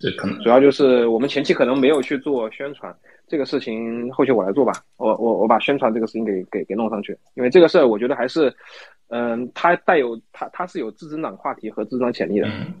[0.00, 2.92] 对，可能主要就是我们前期可能没有去做宣传，
[3.28, 8.50] 这个事情后期我来做吧，我我我把宣传这个事情给给给弄上去，因为这个事儿我觉得还是，
[9.08, 12.48] 嗯、它带有它它是有自增长话题和自增长潜力的。
[12.48, 12.72] 嗯，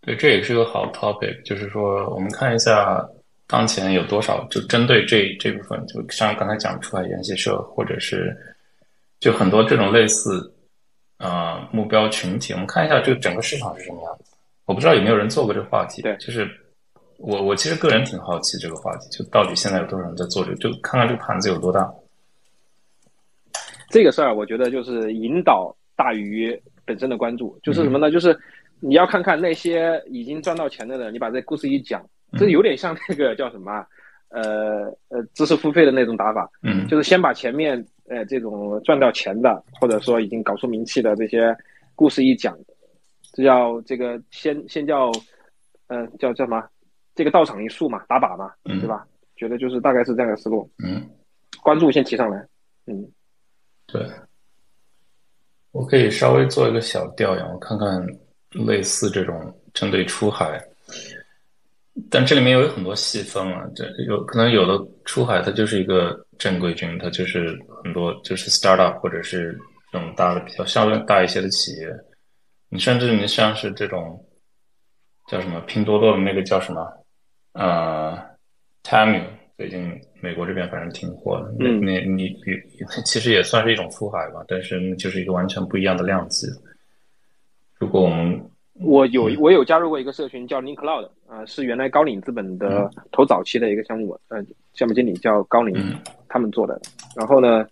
[0.00, 3.08] 对，这也是个好 topic，就是说我们看一下
[3.46, 8.36] 当前有多少就针对这这部分，就像刚才讲出海研习社，或者是
[9.20, 10.52] 就很多这种类似
[11.18, 14.31] 呃目标群体，我们看一下这个整个市场是什么样子。
[14.66, 16.48] 我不知道有没有人做过这个话题，对就是
[17.18, 21.92] 我我其实个人挺好奇这个话题，就到底现在有多少人在做这个，就看看这个盘子有多大。
[23.90, 28.10] 这个事儿，我觉得就是引导大于本身的关注，就是什么呢？
[28.10, 28.38] 就是
[28.80, 32.04] 你要看看那些已经赚到钱的人，你把这故事一讲，
[32.38, 33.84] 这有点像那个叫什么？
[34.34, 37.76] 呃呃，知识付费的那种打法，嗯，就是先把前面
[38.08, 41.54] 呃这种赚到钱的，或者说已经搞出名气的这些
[41.94, 42.56] 故事一讲，
[43.32, 45.10] 这叫这个先先叫
[45.88, 46.62] 呃叫叫什么？
[47.14, 49.06] 这个道场一树嘛，打靶嘛，对吧？
[49.36, 51.06] 觉得就是大概是这样的思路，嗯，
[51.62, 52.38] 关注先提上来，
[52.86, 53.06] 嗯，
[53.86, 54.06] 对，
[55.72, 58.06] 我可以稍微做一个小调研，我看看
[58.50, 60.58] 类似这种针对出海。
[62.10, 67.48] 但这里面有很多细分啊，这有可能有的出海它就是一个正规军，它就是
[67.84, 69.52] 很多就是 startup 或者是
[69.92, 71.88] 这种大的比较相对大一些的企业，
[72.72, 74.18] 你甚至你像是这种
[75.28, 76.80] 叫什么拼多多的那个叫什么
[77.52, 78.16] 呃
[78.82, 79.22] t a m u
[79.58, 82.34] 最近美国这边反正挺火的，嗯，那你你
[83.04, 86.46] 其实也算是一种出海吧，但是那就是一个完全不一样的量级。
[87.78, 88.42] 如果我们
[88.80, 95.94] 我有我有加入过一个社群叫 Link Cloud，啊，是原来高瓴资本的投早期的一个项目，呃，项目经理叫高瓴，
[96.26, 96.80] 他们做的。
[97.14, 97.66] 然后呢，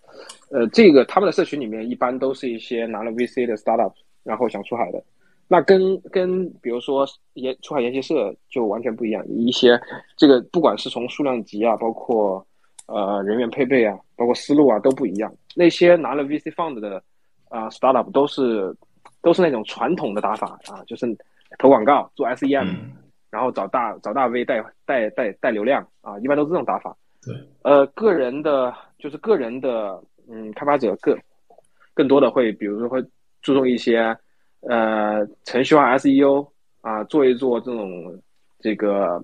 [0.51, 3.91] 呃，这个他们的社群里面一般都是一些拿了 VC 的 startup，
[4.23, 5.03] 然后想出海的。
[5.47, 9.79] 那跟跟比如说研出海研习社就完全不一样，一些
[10.17, 12.45] 这个不管是从数量级啊，包括
[12.87, 15.33] 呃人员配备啊，包括思路啊都不一样。
[15.55, 17.03] 那些拿了 VC fund 的
[17.49, 18.75] 啊 startup 都是。
[19.23, 21.05] 都是那种传统的打法啊，就是
[21.59, 22.75] 投广告做 SEM，
[23.29, 26.97] 然后找大找大 V 带带带带流量啊，一般都是这种打法。
[27.23, 31.15] 对，呃，个人的就是个人的，嗯，开发者更
[31.93, 32.99] 更多的会，比如说会
[33.41, 34.15] 注重一些
[34.61, 36.47] 呃程序化 SEO
[36.81, 38.21] 啊，做一做这种
[38.59, 39.23] 这个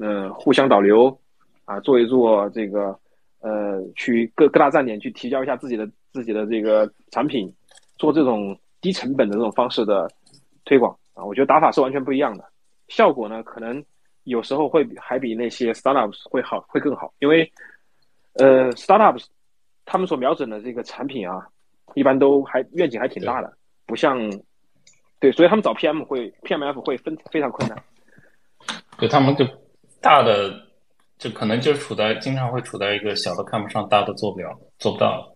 [0.00, 1.18] 呃互相导流
[1.64, 2.98] 啊，做一做这个
[3.40, 7.52] 呃去各各大站点去提交一下自己的自己的这个产品，
[7.96, 8.58] 做这种。
[8.82, 10.08] 低成本的这种方式的
[10.64, 12.44] 推广啊，我觉得打法是完全不一样的，
[12.86, 13.82] 效果呢可能
[14.24, 17.50] 有时候会还比那些 startups 会好，会更好，因为
[18.34, 19.24] 呃 startups
[19.86, 21.48] 他们所瞄准的这个产品啊，
[21.96, 23.56] 一般都还愿景还挺大的，
[23.86, 24.18] 不像
[25.18, 27.82] 对，所以他们找 PM 会 PMF 会分非常困难，
[29.00, 29.46] 对他们就
[30.02, 30.54] 大的
[31.16, 35.34] 就可能就处在经常会处在一个小的看不上，大的做不了，做不到，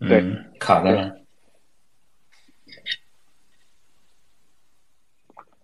[0.00, 0.22] 对，
[0.60, 1.10] 卡在那。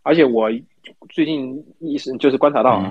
[0.05, 0.51] 而且我
[1.11, 2.83] 最近意识就是观察到，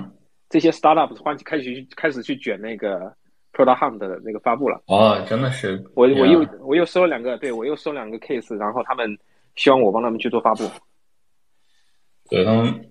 [0.48, 3.12] 这些 startup 欢开始去开始去卷那个
[3.54, 4.82] product hunt 的那个发布了。
[4.86, 5.82] 哦，真的是。
[5.94, 9.18] 我我又我又收了两个，对我又收两个 case，然后他们
[9.56, 10.68] 希望我帮他们去做发布。
[12.28, 12.86] 对他们，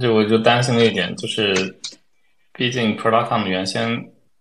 [0.00, 1.54] 就我就担心了一点，就是
[2.52, 3.88] 毕竟 product hunt 原先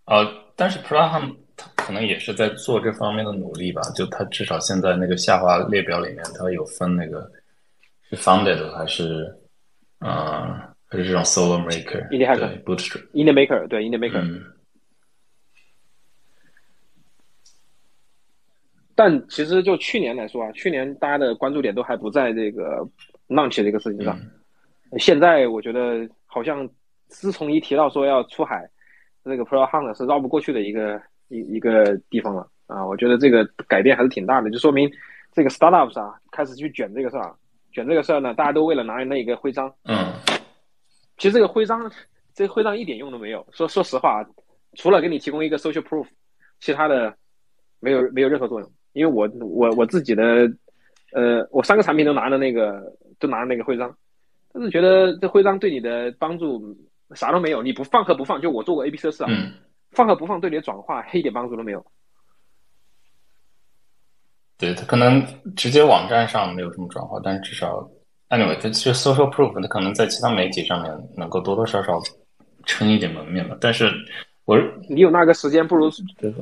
[0.05, 3.81] 呃，但是 product hunt 它可能也是在做这方面的努力吧。
[3.95, 7.29] 就它至少现在那个下滑列表里面，它有分那个。
[8.11, 9.31] 是 founded 还是，
[9.99, 10.09] 嗯，
[10.87, 12.09] 还是这种 solo maker？
[12.09, 14.41] 对，bootstrap，in the maker，对，in the maker。
[18.99, 22.85] 但其实就去年来说啊，去年大家的关注点都还不在这个
[23.29, 24.19] launch 这个事情上。
[24.97, 26.69] 现在我觉得好像
[27.07, 28.69] 自从一提到说要出海，
[29.23, 32.85] 这个 pro hunt 是绕不过去的一个一一个地方了啊。
[32.85, 34.91] 我觉得这个改变还是挺大的，就说明
[35.31, 37.33] 这个 startups 啊开始去卷这个事儿。
[37.71, 39.73] 卷这个事儿呢，大家都为了拿那一个徽章。
[39.85, 40.11] 嗯，
[41.17, 41.89] 其实这个徽章，
[42.33, 43.47] 这个徽章一点用都没有。
[43.53, 44.27] 说说实话，
[44.73, 46.05] 除了给你提供一个 social proof，
[46.59, 47.15] 其他的
[47.79, 48.69] 没有没有任何作用。
[48.93, 50.51] 因为我我我自己的，
[51.13, 52.81] 呃，我三个产品都拿了那个
[53.19, 53.95] 都拿了那个徽章，
[54.51, 56.75] 但是觉得这徽章对你的帮助
[57.15, 57.61] 啥都没有。
[57.61, 59.29] 你不放和不放，就我做过 A/B 测试啊，
[59.91, 61.85] 放和不放对你的转化一点帮助都没有。
[64.57, 65.25] 对他可能
[65.55, 67.89] 直接网站上没有什么转化，但是至少
[68.27, 71.97] ，anyway，它其实 social proof，它可能在其他媒体上面能够多多少少
[72.65, 73.57] 撑一点门面吧。
[73.61, 73.89] 但是，
[74.49, 74.57] 我
[74.89, 75.91] 你有那个时间，不如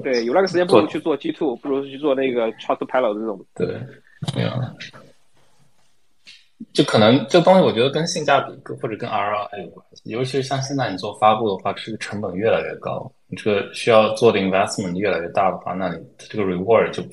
[0.01, 3.45] 对有那个时间，不如去做 G two，不如去做那个 Trustpilot 这种。
[3.53, 3.67] 对，
[4.33, 4.49] 没有，
[6.73, 10.03] 就可能这东西，我觉得跟性价比或者跟 ROI 有关系。
[10.05, 17.03] 尤其是像现在你做发布的话，这个成本越来越高，你这个需要做的 investment 越来越大的话，那你这个 reward 就。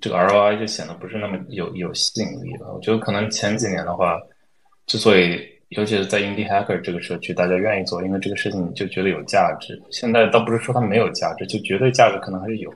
[0.00, 2.74] 这个 ROI 就显得不是那么有有吸引力了。
[2.74, 4.20] 我觉得可能前几年的话，
[4.86, 5.38] 之所以
[5.76, 9.80] 尤其是在 Indie Hacker 这个社区，大家愿意做，因为这个事情就觉得有价值。
[9.90, 12.72] 现在倒不是说它没有价值，就绝对价值可能还是有，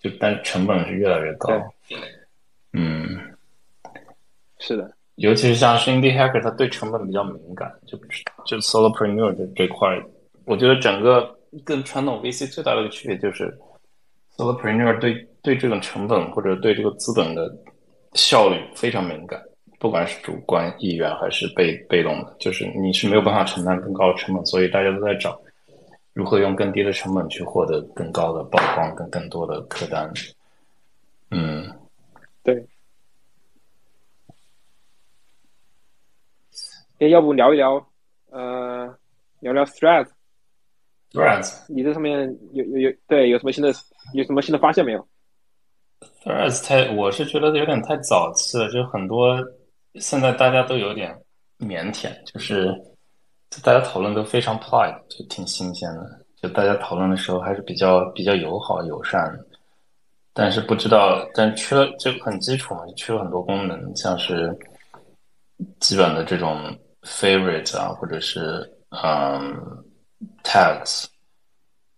[0.00, 1.50] 就但成本是越来越高。
[2.72, 3.18] 嗯，
[4.58, 7.98] 是的，尤其是像是 Indie Hacker，它对成本比较敏感，就
[8.46, 10.00] 就 Solopreneur 这这块，
[10.44, 13.56] 我觉得整个跟传统 VC 最大的一个区别就是
[14.36, 15.26] Solopreneur 对。
[15.40, 17.50] 对这种成本或者对这个资本的
[18.12, 19.40] 效率非常敏感，
[19.78, 25.40] 不管是主观意愿还是被被动的，就是你是没有办法承担更高的成本，所以大家都在找
[26.12, 30.12] 如何用更低的成本去获得更高的曝光跟更多的客单。
[31.30, 31.70] 嗯，
[32.42, 32.66] 对。
[36.98, 37.74] 哎，要不聊一聊，
[38.30, 38.92] 呃，
[39.38, 40.08] 聊聊 Threads。
[41.12, 43.72] Threads，你这上面有有有对有什么新的
[44.12, 45.08] 有什么新的发现没有
[46.24, 49.38] ？Threads 太，我是觉得有点太早期了，就很多
[49.94, 51.14] 现在大家都有点
[51.58, 52.74] 腼腆，就是
[53.62, 56.24] 大家讨论都非常 polite，就挺新鲜的。
[56.40, 59.36] 就大家讨论的时候还是比较比较友好友善，
[60.32, 64.56] 但是不知道，但缺了就很基础嘛，缺了很多功能，像是
[65.80, 69.84] 基本的这种 favorite 啊，或者是嗯。
[70.42, 71.04] tags，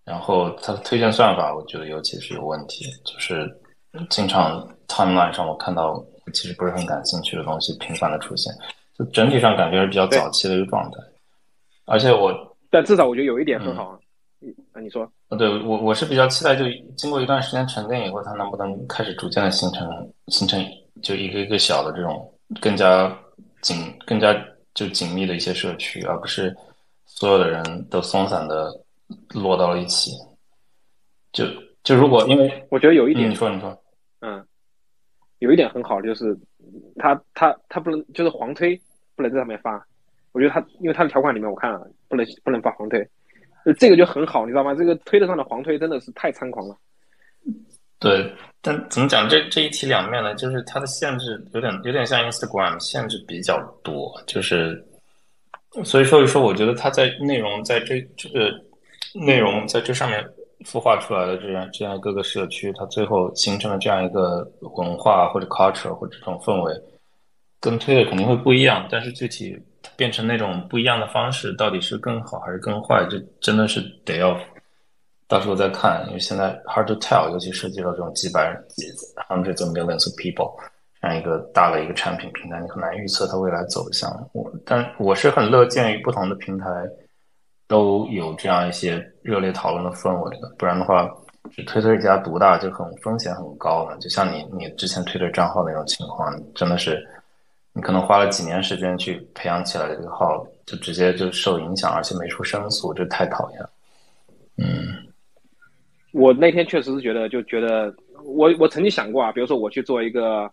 [0.05, 3.49] 然后它的推荐算法，我觉得尤其是有问题，就是
[4.11, 8.53] 经常 timeline 上我看到其实不是很感兴趣的东西频繁的出现，
[8.99, 10.99] 就整体上感觉是比较早期的一个状态。
[11.87, 12.33] 而且我，
[12.71, 13.99] 但至少我觉得有一点很好啊，
[14.73, 15.11] 啊，你说？
[15.39, 16.65] 对我我是比较期待，就
[16.97, 20.65] 经过一段时间沉淀以后，它能不能开始逐渐的形成形成
[21.03, 23.11] 就一个一个小的这种更加
[23.63, 23.77] 紧、
[24.07, 24.35] 更加
[24.75, 26.57] 就紧密的一些社区，而不是。
[27.13, 28.73] 所有的人都松散的
[29.35, 30.13] 落到了一起，
[31.33, 31.45] 就
[31.83, 33.77] 就如果因为我觉得有一点，你说你说，
[34.21, 34.43] 嗯，
[35.41, 36.35] 有一点很好，就是
[36.97, 38.81] 他他他不能就是黄推
[39.15, 39.85] 不能在上面发，
[40.33, 43.07] 我觉得他因为他的条款里面我看了不能不能发黄推，
[43.79, 44.75] 这个就很好，你知道吗？
[44.75, 46.77] 这个推特上的黄推真的是太猖狂了。
[47.99, 48.33] 对，
[48.63, 49.29] 但怎么讲？
[49.29, 50.35] 这这一体两面呢？
[50.35, 54.83] 就是它的限制有点有点像 Instagram，限制比较多，就是。
[55.85, 58.51] 所以说一说，我觉得它在内容在这这个
[59.15, 60.21] 内容在这上面
[60.65, 66.73] 孵化出来的这样这样各个社区，它最后形成了这样一个文化或者 culture 或者这种氛围，
[67.61, 68.87] 跟推的肯定会不一样。
[68.91, 69.59] 但是具体
[69.97, 74.39] 变成那种不一样的方式，到底是更好还是更坏，这真的是得要
[75.27, 76.05] 到时候再看。
[76.09, 78.87] 因为现在 hard to tell，尤其涉及到这种几百、几
[79.29, 80.53] hundreds of millions of people。
[81.03, 84.11] 这样一个大的一个产品平台，你很难预测它未来走向。
[84.35, 86.67] 我，但我是很乐见于不同的平台
[87.71, 90.53] 都有这样一些热烈讨论的氛围的。
[90.59, 91.09] 不然的话，
[91.53, 93.97] 只推特一家独大就很风险很高了。
[93.99, 97.01] 就像你你之前推特账号那种情况，真的是
[97.73, 103.71] 你可能花了几年时间去培养起来的这个号，就直接就受影响，而且没出申诉，这太讨厌了。
[104.59, 104.67] 嗯，
[106.13, 107.95] 我那天确实是觉得，就觉得
[108.25, 110.51] 我我曾经想过啊，比如说我去做一个。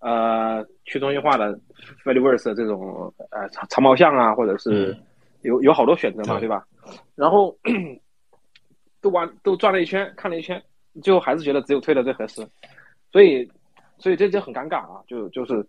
[0.00, 1.58] 呃，去中心化的
[2.04, 4.94] Fediverse 这种呃长长毛象啊，或者是
[5.44, 6.66] 有有好多选择嘛，对吧？
[7.14, 7.56] 然后
[9.00, 10.60] 都玩都转了一圈，看了一圈，
[11.02, 12.44] 最后还是觉得只有推特最合适，
[13.12, 13.48] 所以
[13.98, 15.64] 所以这就很尴尬啊，就就是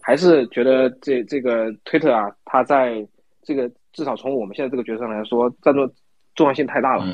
[0.00, 3.06] 还是觉得这这个推特啊，它在
[3.42, 5.92] 这个至少从我们现在这个角色上来说，占重
[6.34, 7.04] 重要性太大了，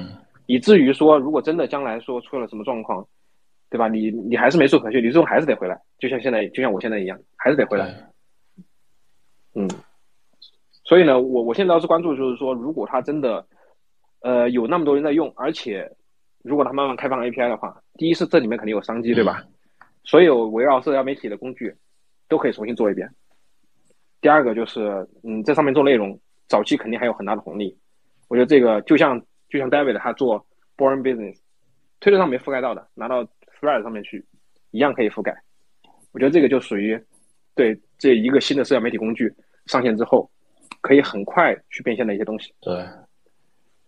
[0.46, 3.04] 以至于说如果真的将来说出了什么状况。
[3.72, 3.88] 对吧？
[3.88, 7.90] 你你还是没处可去，你最终还是得回来，就像现在，就像我现在一样，还是得回来。
[9.54, 9.66] 嗯，
[10.92, 13.46] 所以呢，我我现在要是关注，就是说，如果它真的，
[14.20, 15.90] 呃，有那么多人在用，而且
[16.44, 19.42] 如果它慢慢开放 API 的话，第一是这里面肯定有商机，对吧？
[20.04, 21.74] 所有围绕社交媒体的工具
[22.28, 23.08] 都可以重新做一遍。
[24.20, 27.74] 第二个就是，嗯，在上面做内容，早期肯定还有很大的红利。
[28.28, 29.18] 我觉得这个就像
[29.48, 31.38] 就像 David 他做 Born Business，
[32.00, 33.26] 推特上没覆盖到的，拿到。
[33.62, 34.22] Thread 上面去，
[34.72, 35.34] 一样可以覆盖。
[36.12, 37.02] 我觉得这个就属于
[37.54, 39.32] 对这一个新的社交媒体工具
[39.66, 40.28] 上线之后，
[40.82, 42.52] 可以很快去变现的一些东西。
[42.60, 42.86] 对，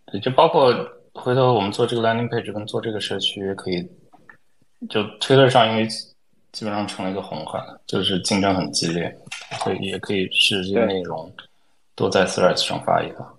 [0.07, 0.73] 对，就包括
[1.13, 3.87] 回头我们做这个 landing page 跟做这个社区，也可以
[4.89, 5.87] 就 Twitter 上，因为
[6.53, 9.15] 基本上成了一个红海，就是竞争很激烈，
[9.63, 11.31] 所以也可以试这些内容
[11.95, 13.35] 都在 Threads 上发一发。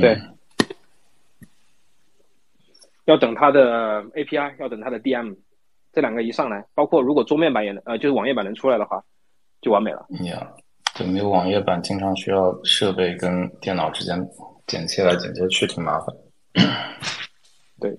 [0.00, 0.20] 对。
[3.06, 5.36] 要等它的 API，要等它的 DM，
[5.92, 9.02] 这两个一上来，包括如果桌面版也能，呃，就是网页版能出来的话，
[9.60, 10.06] 就完美了。
[10.24, 10.52] 呀，
[11.02, 14.24] 对，没有网页版，经常需要设备跟电脑之间
[14.66, 16.14] 剪切来剪切去，挺麻烦。
[17.80, 17.98] 对。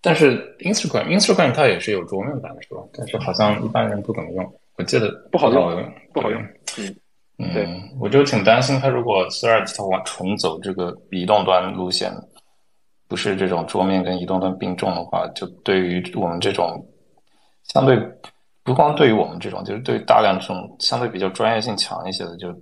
[0.00, 2.80] 但是 Instagram，Instagram 它也是有桌面版的，是吧？
[2.92, 6.40] 但是好像一般人不怎么用，我记得不好用，不好用。
[7.38, 7.68] 嗯对，
[8.00, 12.12] 我就挺担心它如果 Threads 它往重走这个移动端路线。
[13.08, 16.84] 不是这种桌面跟移动端并重的话，就对于我们这种
[17.62, 17.96] 相对
[18.66, 22.52] 不光对于我们这种，就是对大量这种相对比较专业性强一些的，就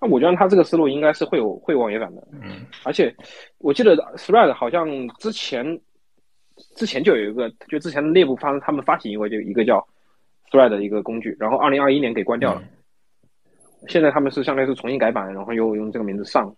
[0.00, 2.26] 那我觉得他这个思路应该是会有会网页版的。
[2.32, 3.14] 嗯，而且
[3.58, 4.88] 我记得 Thread 好像
[5.18, 5.78] 之前
[6.76, 9.86] 之前就有一个，就之前内部发他们发行一个就一个叫
[10.50, 12.62] Thread 的一个工具，然后二零二一年给关掉了。
[13.88, 16.56] 现在他们是相当于是重新改版，然后又用这个名字上，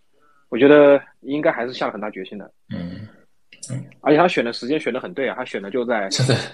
[0.49, 2.49] 我觉得应该还是下了很大决心的。
[2.73, 3.09] 嗯，
[4.01, 6.09] 而且他选的时间选的很对啊，他选的就在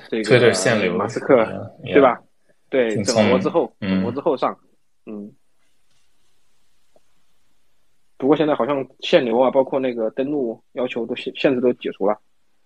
[0.09, 1.45] 这个推限流，马斯克
[1.85, 2.21] 对吧？
[2.69, 4.57] 对，整活之后，整活之后上，
[5.07, 5.33] 嗯。
[8.17, 12.19] 不过现在好像限流啊，包括那个登录要求都限限制都解除了。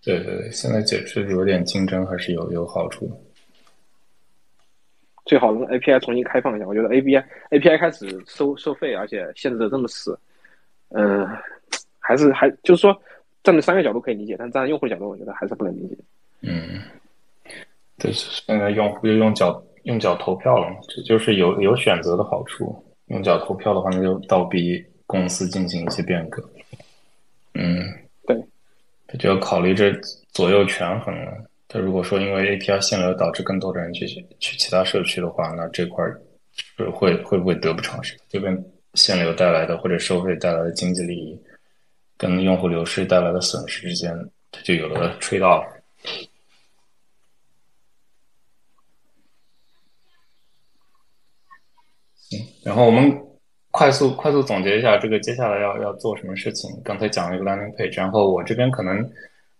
[0.03, 3.15] 对对对，现在解除有点竞争还是有有好处的。
[5.25, 10.19] 最好用 API 重新开放一下，我觉得 API API 开始收收费，而且限制的这么死，
[10.89, 11.25] 嗯，
[11.99, 13.01] 还是还就是说
[13.45, 15.95] 站在商业角度可以理解，但站在用户角度，我觉得还是不能理解。
[16.41, 16.81] 嗯，
[17.97, 22.75] 对，现在用户就用脚用脚投票了嘛，这就是有有选择的好处。
[23.07, 24.83] 用脚投票的话，那就倒逼。
[25.07, 26.43] 公司进行一些变革，
[27.53, 27.79] 嗯，
[28.25, 28.35] 对，
[29.05, 29.93] 他就要考虑这
[30.31, 31.31] 左右权衡了。
[31.67, 34.07] 他如果说因为 API 限流导致更多的人去
[34.39, 36.03] 去其他社区的话，那这块
[36.55, 38.17] 是会会不会得不偿失？
[38.27, 38.65] 这边
[38.95, 41.39] 限流带来的或者收费带来的经济利益，
[42.17, 44.11] 跟用户流失带来的损失之间，
[44.51, 45.65] 它就有了 trade off。
[52.63, 53.21] 然后我们。
[53.77, 56.71] 快速快速总结一下，这个接下来要要做什么事情？
[56.81, 59.05] 刚才讲了一个 landing page，然后我这边可能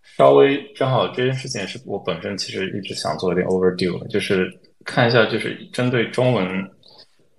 [0.03, 4.49] 稍微正好这件事情是我本身其实一直想做一点 overdue，就是
[4.85, 6.47] 看一下，就是针对中文，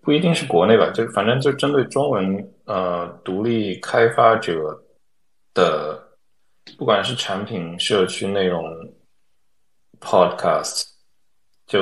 [0.03, 4.79] 不一定是国内吧，就反正就针对中文呃独立开发者
[5.57, 6.01] 的，
[6.79, 8.63] 不管是产品、社区内容、
[9.99, 10.85] podcast，
[11.67, 11.81] 就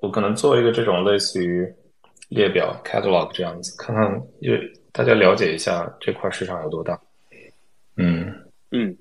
[0.00, 1.66] 我可能做一个这种类似于。
[2.28, 4.60] 列表 catalog 这样子，看看，因为
[4.90, 7.00] 大家了解一下这块市场有多大。
[7.94, 8.34] 嗯
[8.72, 8.96] 嗯，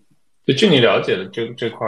[0.45, 1.87] 就据你了解的这这块，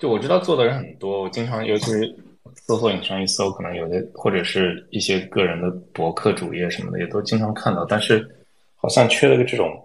[0.00, 2.16] 就我知道做的人很多，我经常尤其是
[2.56, 8.28] 搜索引擎一搜，可能有的或者是一些个人的博客主页什么的，也都经常看到，但是
[8.74, 9.80] 好像缺了个这种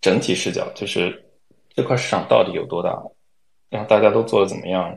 [0.00, 1.24] 整体视角，就是
[1.70, 2.90] 这块市场到底有多大，
[3.70, 4.96] 然后大家都做的怎么样，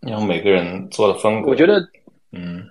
[0.00, 1.80] 然后每个人做的风格，我觉得，
[2.32, 2.70] 嗯。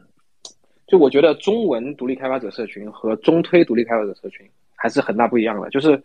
[0.85, 5.67] 就我觉得中文独立开发者社群和中推独立开发者社群还是很大不一样的。
[5.71, 5.99] 就是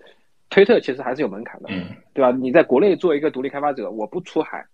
[0.49, 2.31] 推特其实还是有门槛的，嗯，对吧？
[2.31, 4.65] 你在国内做一个独立开发者，我不出海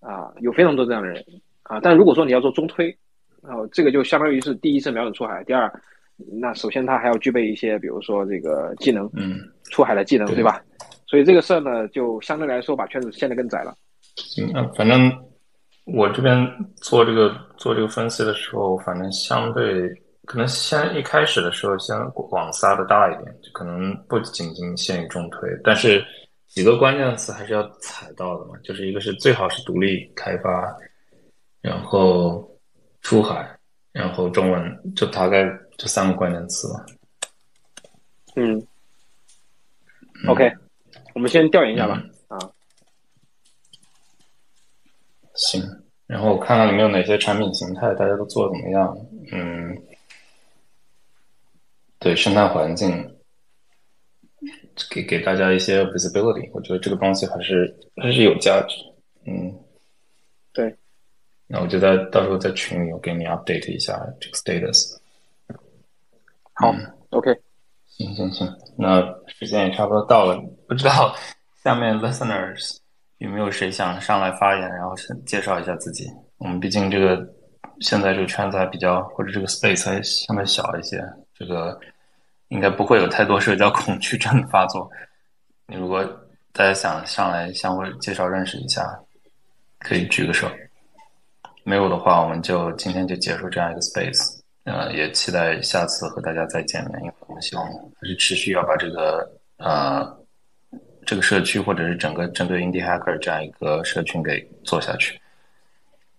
[0.00, 1.24] 啊，有非常多这样的人
[1.62, 1.80] 啊。
[1.80, 2.94] 但如果说你要做中推，
[3.42, 5.72] 然后这个就相当于是第一是瞄准出海，第二，
[6.16, 9.38] 那首先他还要具备一些，比如说这个技能，嗯，
[9.70, 10.62] 出海的技能，对吧？
[11.06, 13.74] 所以这个事儿呢，就相对来说把圈子限得更窄了。
[14.40, 15.12] 嗯，反正。
[15.86, 16.34] 我这边
[16.76, 19.86] 做这个做这个分析的时候，反正相对
[20.24, 21.94] 可能先一开始的时候，先
[22.30, 26.02] 网撒的大一点，就可能不仅仅限于中推，但是
[26.46, 28.54] 几个关键词还是要踩到的嘛。
[28.64, 30.74] 就是一个是最好是独立开发，
[31.60, 32.50] 然后
[33.02, 33.46] 出海，
[33.92, 35.44] 然后中文，就大概
[35.76, 36.86] 这三个关键词吧。
[38.36, 38.66] 嗯
[40.28, 40.52] ，OK，
[41.14, 42.02] 我们先调研一下吧。
[42.28, 42.38] 啊。
[45.34, 45.62] 行，
[46.06, 48.96] 然后我看看里面有哪些产品形态，大家都做的怎么样？
[49.32, 49.76] 嗯，
[51.98, 53.16] 对，生态环境，
[54.90, 58.76] 给给大家一些 visibility，我觉得这个东西还是还是有价值。
[59.26, 59.52] 嗯，
[60.52, 60.76] 对，
[61.46, 64.96] 那我就在到时候在群里我给你 update 一下这个 status。
[66.54, 66.74] 好
[67.10, 67.30] ，OK，
[67.86, 68.48] 行行行，
[68.78, 70.36] 那时间也差不多到了，
[70.68, 71.14] 不知道
[71.62, 72.78] 下面 listeners。
[73.18, 76.06] 有没有谁想上来发言，然后先介绍一下自己？
[76.36, 77.26] 我们毕竟这个
[77.80, 81.02] 现在这个圈子还比较，或者这个 space 还相对小一些，
[81.32, 81.78] 这个
[82.48, 84.90] 应该不会有太多社交恐惧症的发作。
[85.66, 86.04] 你如果
[86.52, 88.84] 大家想上来相互介绍认识一下，
[89.78, 90.50] 可以举个手。
[91.62, 94.33] 没有的话，我们就今天就结束这样一个 space。
[94.64, 100.24] 呃，也期待下次和大家再见面，因为我们希望还是持续要把这个呃。
[101.06, 105.20] 这个社区或者是整个针对 indie hacker 这样一个社群给做下去，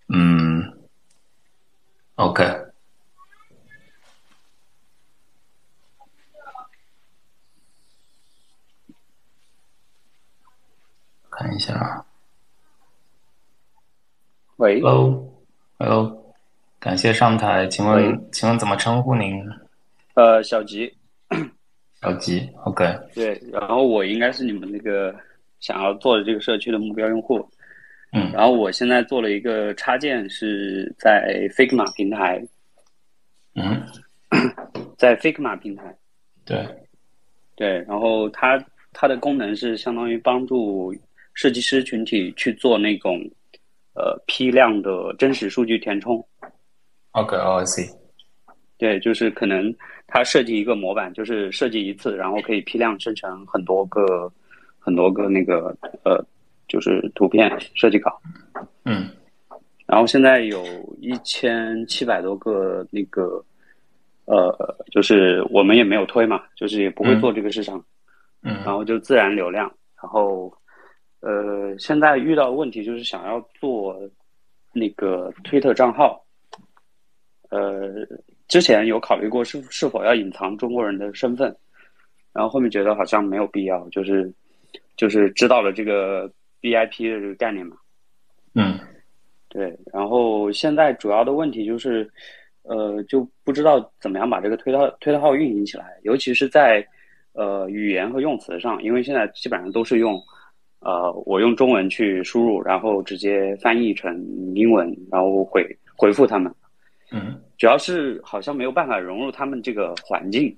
[0.10, 0.62] 嗯
[2.14, 2.43] ，OK，
[11.32, 12.06] 看一下，
[14.58, 16.24] 喂，Hello，Hello，
[16.86, 19.43] 感谢上台，请问请问怎么称呼您？
[20.13, 20.93] 呃，小吉。
[21.99, 22.86] 小吉，OK。
[23.15, 25.11] 对，然后我应该是你们那个
[25.59, 27.43] 想要做的这个社区的目标用户。
[28.11, 28.31] 嗯。
[28.31, 32.39] 然后我现在做了一个插件，是在 Figma 平台。
[33.55, 33.81] 嗯。
[34.95, 35.83] 在 在 Figma 平台。
[36.45, 36.67] 对
[37.55, 38.63] 对，然后它
[38.93, 40.93] 它的功能是相当于帮助
[41.33, 43.19] 设计师群体去做那种
[43.95, 46.23] 呃批量的真实数据填充。
[47.16, 47.89] ，OK，哦，I see，
[48.78, 49.74] 对，就是可能
[50.05, 54.32] 它设计一个模板，就是设计一次，然后可以批量生成很多个
[54.78, 56.24] 很多个那个呃，
[56.68, 58.22] 就是图片设计稿。
[58.84, 59.09] 嗯
[59.88, 60.63] 然后现在有
[60.99, 63.43] 一千七百多个那个
[64.26, 64.51] 呃，
[64.91, 67.76] 就是我们也没有推嘛，就是也不会做这个市场，
[68.41, 69.72] 然嗯后就自然流量。
[70.01, 70.51] 然后
[71.22, 73.95] 呃，现在遇到的问题就是想要做
[74.74, 76.24] 那个推特账号，
[77.50, 78.08] 呃，
[78.48, 81.56] 之前有考虑过是是否要隐藏中国人的身份，
[82.34, 84.32] 然后后面觉得好像没有必要，就是
[84.98, 86.30] 就是知道了这个
[86.62, 87.78] BIP 的这个概念嘛。
[88.54, 88.80] 嗯
[89.50, 92.10] 对，然后现在主要的问题就是，
[92.64, 96.86] 呃，就不知道怎么样把这个推特推特号运营起来，尤其是在
[97.32, 100.22] 呃语言和用词上，因为现在基本上都是用
[100.80, 104.14] 呃我用中文去输入，然后直接翻译成
[104.56, 105.66] 英文，然后回
[105.96, 106.54] 回复他们，
[107.12, 107.41] 嗯。
[107.58, 110.56] 主要是好像没有办法融入他们这个环境，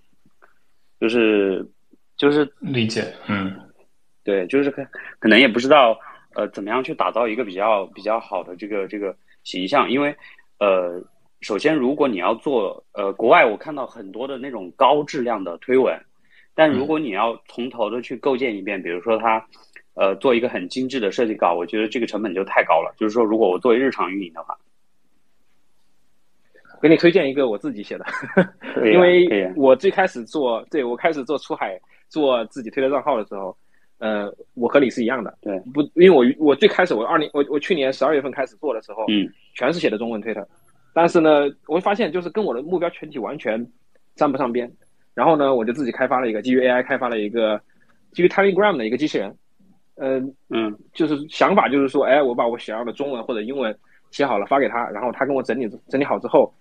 [1.00, 1.66] 就是
[2.18, 3.54] 就是理解，嗯。
[4.24, 4.86] 对，就是可
[5.20, 5.98] 可能也不知道
[6.36, 10.14] 呃怎么样去打造一个比较比较好的这个这个形象，因为
[10.60, 11.02] 呃，
[11.40, 15.98] 首先如果你要做呃国外，我看到很多的那种高质量的推文，
[16.54, 19.42] 但如果你要从头的去构建一遍，比如说它
[19.94, 22.94] 呃做一个很精致的设计稿，我觉得这个成本就太高了。
[22.98, 24.58] 就是说，如果我作为日常运营的话，
[26.82, 28.06] 给你推荐一个我自己写的，
[28.92, 33.56] 因为我最开始做，对我开始做出海做自己推特账号的时候，
[34.00, 40.48] 呃，我和你是一样的，对，不，因为我我最开始我二零我我去年十二月份开始做的时候，嗯，全是写的中文推特，
[40.94, 43.66] 但是呢，我会发现就是跟我的目标群体完全
[44.16, 44.72] 沾不上边，
[45.14, 47.60] 然后呢，我就自己开发了一个基于 AI 开发了一个
[48.12, 49.36] 基于 Telegram 的一个机器人，
[49.96, 50.78] 嗯、嗯。
[50.94, 53.76] 就是想法就是说，哎，我把我想要的中文或者英文
[54.12, 56.52] 写好了发给他，然后他跟我整理整理好之后，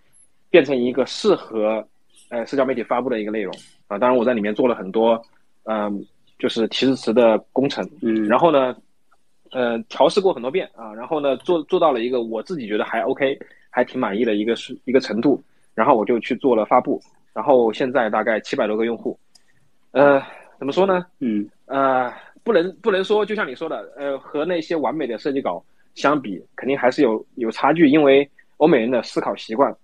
[0.51, 1.86] 变成一个适合
[2.30, 3.55] 呃社交媒体发布的一个内容。
[3.88, 3.99] 啊。
[3.99, 5.20] 当然我在里面做了很多
[5.64, 6.05] 嗯、
[6.38, 8.76] 就是提示词的工程，嗯，然后呢，
[9.51, 13.38] 呃，调试过很多遍啊，然后呢做做到了一个我自己觉得还 OK，
[13.68, 15.42] 还挺满意的一个是一个程度，
[15.74, 17.01] 然后我就去做了发布，
[17.32, 19.18] 然后现在大概七百多个用户，
[19.90, 20.22] 呃，
[20.59, 21.05] 怎么说呢？
[21.20, 21.49] 嗯。
[21.66, 22.12] 呃，
[22.44, 25.61] 不能不能说，就像你说的，呃，和那些完美的设计稿
[25.97, 29.74] 相比，肯定还是有有差距，因为欧美人的思考习惯，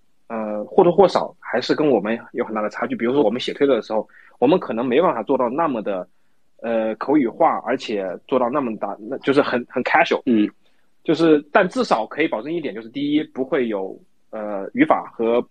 [0.63, 2.95] 呃，或多或少还是跟我们有很大的差距。
[2.95, 4.07] 比如说，我们写推特的时候，
[4.39, 6.07] 我们可能没办法做到那么的，
[6.61, 10.49] 呃，口语化，而且做到那么大，那就是很很 casual，嗯
[11.03, 13.99] 就是，但至少可以保证一点，就是第一，不会有
[14.31, 15.45] 呃语法和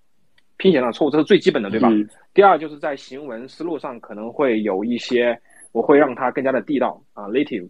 [0.56, 1.88] 拼写上的错误，这是最基本的，对吧？
[1.90, 5.38] 嗯第二就是在行文思路上可能会有一些，
[5.72, 7.68] 我会让它更加的地道啊，native。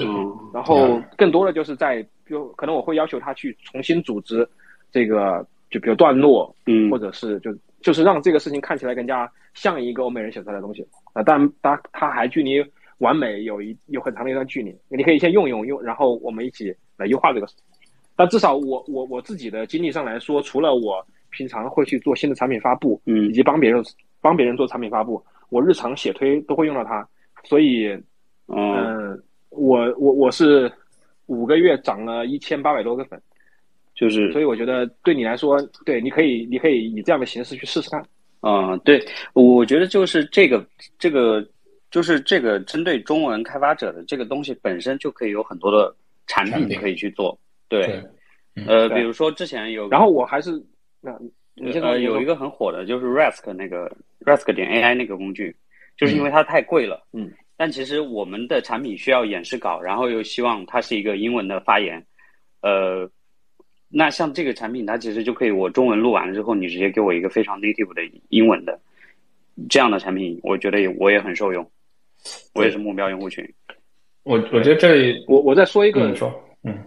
[0.00, 4.48] 嗯然后更多的就是在，比如可能我会要求他去重新组织
[4.92, 11.22] 这个，就比如段落，嗯或者是就就是让这个事情看起来更加像一个欧美人写出来的东西啊。
[11.22, 12.64] 当然，它它还距离
[12.98, 14.74] 完美有一有很长的一段距离。
[14.88, 17.64] 你可以先用用用，然后我们一起来优化这个事情。
[18.16, 23.80] 但至少我我我自己的经历上来说，除了我平常会去做新的产品发布，嗯以嗯及帮别人
[24.20, 27.06] 帮别人做产品发布，我日常写推都会用到它，
[27.44, 27.88] 所以
[28.48, 30.72] 嗯嗯，我我我是
[31.26, 33.20] 五个月涨了一千八百多个粉，
[33.98, 38.00] 就是所以我觉得对你来说，对你可以你可以以这样的形式去试试看。
[38.42, 40.64] 嗯，对，我觉得就是这个
[41.00, 41.44] 这个
[41.90, 45.92] 就是这个针对中文开发者的这个东西本身就可以有很多的
[46.28, 47.36] 产品产品可以去做。
[47.68, 48.00] 对，
[48.54, 50.52] 对，呃，比如说之前有，然后我还是
[51.00, 51.10] 那
[51.56, 53.90] 你先说，呃你先说有一个很火的就是 Rask 那个
[54.24, 55.56] Rask 点 AI 那个工具，
[55.96, 57.04] 就是因为它太贵了。
[57.12, 57.32] 嗯。
[57.56, 62.00] 但其实我们的产品需要演示稿，然后又希望它是一个英文的发言，
[62.62, 63.10] 呃，
[63.90, 68.78] 那像这个产品，它其实就可以我中文录完了之后，你直接给我一个非常 native 的英文的
[69.68, 71.66] 这样的产品，我觉得也我也很受用，
[72.54, 73.48] 我也是目标用户群。
[74.24, 76.78] 我我觉得这里，我我再说一个，嗯，你说，嗯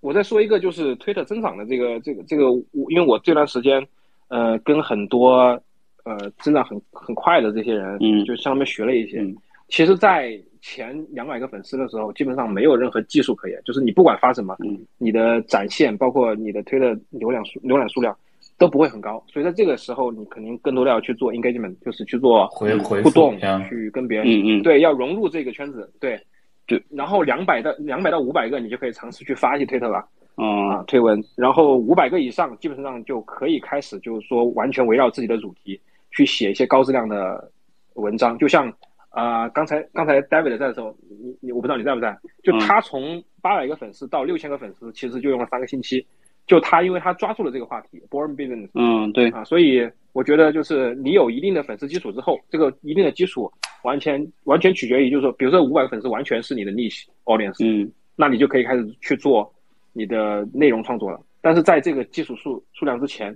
[0.00, 3.86] 我再说一个，就是推特增长的这个这个这个，我因为我这段时间，
[4.28, 5.62] 呃，跟很多
[6.04, 9.20] 呃增长很很快的这些人，嗯就向他们学了一些。
[9.20, 9.36] 嗯
[9.68, 14.78] 其实，在前两百个粉丝的时候，基本上没有任何技术可言，就是你不管发什么，嗯。
[14.98, 18.16] 你的展现，包括你的推的浏览数浏览数量
[18.56, 23.36] 都不会很高，所以在这个时候，你肯定更多的要去做 engagement，就是去做回回互动
[23.68, 26.20] 去跟别人嗯嗯，对，要融入这个圈子，对
[26.66, 26.82] 对。
[26.90, 30.06] 然后两百到两百到五百个，你就可以尝试去发一些推特了
[30.36, 31.22] 嗯啊，推文。
[31.36, 35.80] 然后五百个以上，基本上就可以开始，就是说完全围绕自己的主题
[36.12, 37.50] 去写一些高质量的
[37.94, 38.72] 文章，就像
[39.14, 46.04] 啊，刚才刚才 David 在的时候，你你我不知道你在不在，就他从八百个粉丝到六千个粉丝，其实就用了三个星期。
[46.46, 53.50] 就他，因为他抓住了这个话题，born business，嗯，对啊，所以我觉得就是你有一定的粉丝基础之后，这个一定的基础
[53.82, 59.50] 完全完全取决于，就是说，比如说五百个粉丝完全是你的 niche audience，嗯，那你就可以开始去做
[59.92, 61.18] 你的内容创作了。
[61.40, 63.34] 但是在这个基础数数量之前，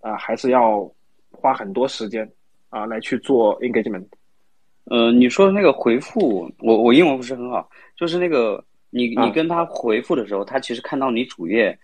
[0.00, 0.90] 啊，还是要
[1.32, 2.26] 花很多时间
[2.70, 4.06] 啊来去做 engagement。
[4.90, 11.76] 呃，你说的那个回复，我我英文不是很好，就是那个你你跟他回复的时候，他其实看到你主页。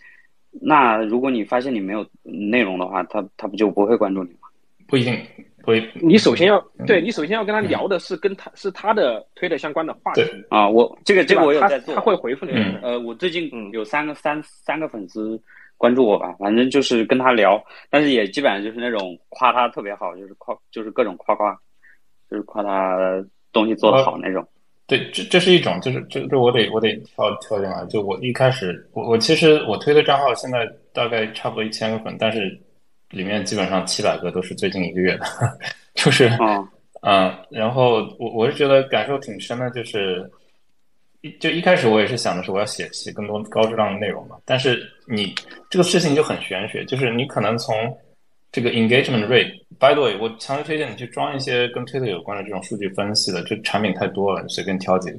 [0.61, 4.49] 那如果你发现你没有内容的话，他他不就不会关注你吗？
[4.87, 5.19] 不一定，
[5.63, 5.83] 不一。
[5.95, 10.69] 你首先要对你首先要跟他聊的是跟他是他的推的相关的话题啊。
[10.69, 12.53] 我这个这个我有在做，他会回复你。
[12.83, 15.43] 呃，我最近有三个三三个粉丝
[15.79, 21.59] 关注我吧，反正就是跟他聊，但是也基本上就是那种夸他特别好，就是夸就是各种夸夸，
[22.33, 22.97] 就是夸他
[23.53, 24.45] 东西做得好那种。
[24.87, 27.85] 对，这这是一种，就是这这我得我得跳跳进来。
[27.87, 32.59] 就我一开始，我我其实我推的账号现在大概差不多一千个粉，但是
[33.11, 35.25] 里面基本上七百个都是最近一个月的，
[35.95, 36.31] 就是
[37.03, 40.29] 嗯，然后我我是觉得感受挺深的，就是
[41.21, 45.35] 一就一开始我也是想的是我要写写更多高质量的内容嘛，但是你
[45.71, 47.75] 这个事情就很玄学，就是你可能从。
[48.53, 55.17] 这个 engagement rate，by the way，我强烈推荐你去装一些跟 Twitter 有关的这种数据分析的，这产品太多了，你随便挑几个。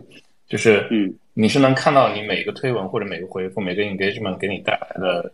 [0.47, 5.34] 就是，嗯，你是能看到你每个推文或者每个回复、每个 engagement 给你带来的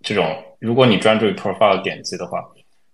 [0.00, 2.42] 这种，如果你专注于 profile 点击的话，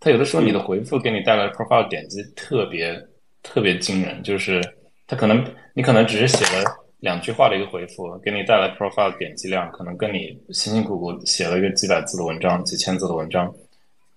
[0.00, 3.00] 它有的时候你的回复给你带来的 profile 点击特别
[3.44, 4.60] 特别惊人，就是
[5.06, 5.44] 它可能
[5.74, 6.64] 你可能只是写了
[6.98, 13.54] 两句话的一个回复，给你带来 profile 点击量，可能跟你辛辛苦苦写了一个几百字的文章、几千字的文章。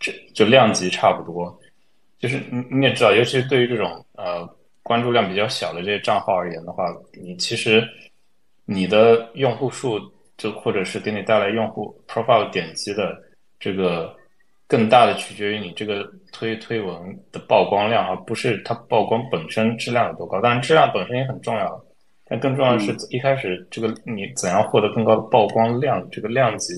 [0.03, 1.57] 就就量级差不多，
[2.19, 4.45] 就是你你也知道，尤其是对于这种呃
[4.83, 7.81] 关注量比较小的这些账号而言的话，你其实
[8.65, 9.97] 你的用户数
[10.35, 13.17] 就或者是给你带来用户 profile 点击的
[13.61, 14.13] 这个
[14.67, 16.91] 更大的取决于你这个推推文
[17.31, 20.41] 的曝光量，而不是它曝光本身质量有多高。
[20.41, 21.81] 当然质量本身也很重要，
[22.25, 26.73] 但更重要的是一开始这个你怎样获得更高的曝光量，这个量级。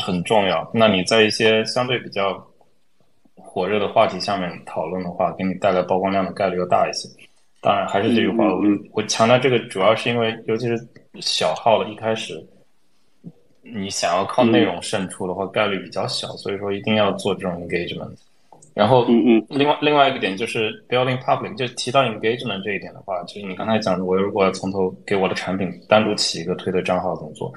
[0.00, 0.70] 很重要。
[0.72, 2.42] 那你在一些相对比较
[3.34, 7.08] 火热的话题下面讨论的话，给你带来曝光量的概率要大一些。
[7.60, 8.60] 当然，还是这句话，我
[8.92, 10.88] 我强调这个主要是因为，尤其是
[11.20, 12.44] 小号的一开始，
[13.60, 18.10] 你想要靠内容胜出的话，概率比较小，所以说一定要做这种 engagement。
[18.74, 27.52] 然后，嗯嗯，另外另外一个点就是 building public，就提到 engagement 这一点的话，就是你刚才讲的，我如果从头给我的产品单独起一个推特账号怎么做？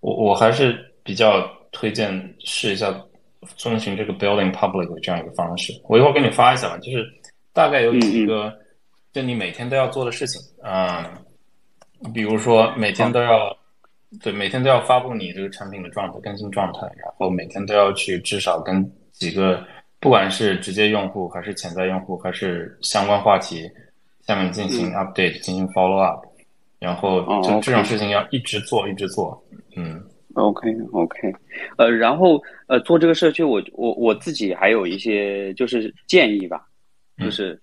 [0.00, 1.48] 我我还是比较。
[1.76, 2.90] 推荐试一下
[3.54, 6.78] 遵循这个 building public 这样一个方式，我一会儿给你发一下吧。
[6.78, 7.06] 就是
[7.52, 8.50] 大概有几个，
[9.12, 11.04] 就你每天都要做的事情，嗯，
[12.14, 13.54] 比如说每天都要，
[14.22, 19.62] 对，每天都要发布你这个产品的状态更新状态，然后每天都要去至少跟几个，
[20.00, 23.70] 不管是直接用户还是潜在用户还是相关话题，
[24.26, 26.24] 下面进行 update，进行 follow up，
[26.78, 29.38] 然后就这种事情要一直做，一直做，
[29.76, 30.02] 嗯。
[30.36, 31.32] OK，OK，
[31.78, 36.66] 呃，然后呃，做这个社区，我我我自己还有一些就是建议吧，
[37.16, 37.58] 就是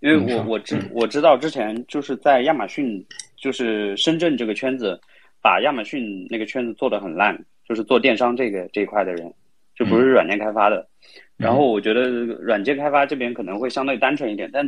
[0.00, 3.04] 因为我我知我知道之前就是在亚马逊，
[3.36, 4.98] 就是深圳这个圈子，
[5.42, 7.38] 把亚马逊那个圈子做的很烂，
[7.68, 9.30] 就是做电商这个这一块的人，
[9.74, 10.88] 就不是软件开发的。
[11.36, 14.66] 然后我觉得软件开发这边可能会相对单纯一点，但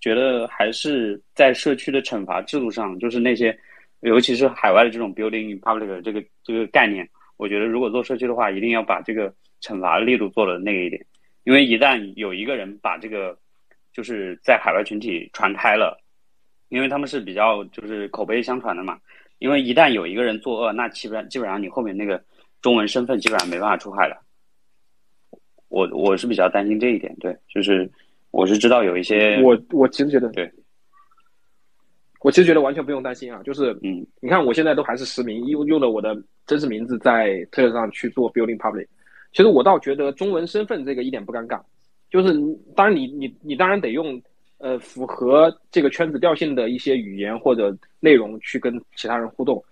[0.00, 3.56] 觉得还是在社区的惩罚制度上，就是那些。
[4.00, 11.04] 尤其是海外的这种 building in public 这个这个概念，我觉得如果做社区的话，一定要把这个惩罚力度做的那个一点，
[11.44, 13.36] 因为一旦有一个人把这个
[13.92, 16.00] 就是在海外群体传开了，
[16.68, 18.98] 因为他们是比较就是口碑相传的嘛，
[19.38, 22.22] 因为一旦有一个人作恶，那基本上基本上你后面那个
[22.62, 24.16] 中文身份基本上没办法出海了。
[25.68, 27.90] 我我是比较担心这一点，对，就是
[28.30, 30.50] 我是知道有一些，我我其实觉得对。
[32.20, 38.86] 我其实觉得完全不用担心啊，就是，嗯，你看我现在都还是实名，用用了我的真实名字在推特上去做 building public。
[39.32, 41.60] 其实我倒觉得中文身份这个一点不尴尬，
[42.10, 42.34] 就是
[42.74, 44.20] 当然你你你当然得用，
[44.58, 49.62] 呃，符合这个圈子调性的一些语言或者内容去跟其他人互动。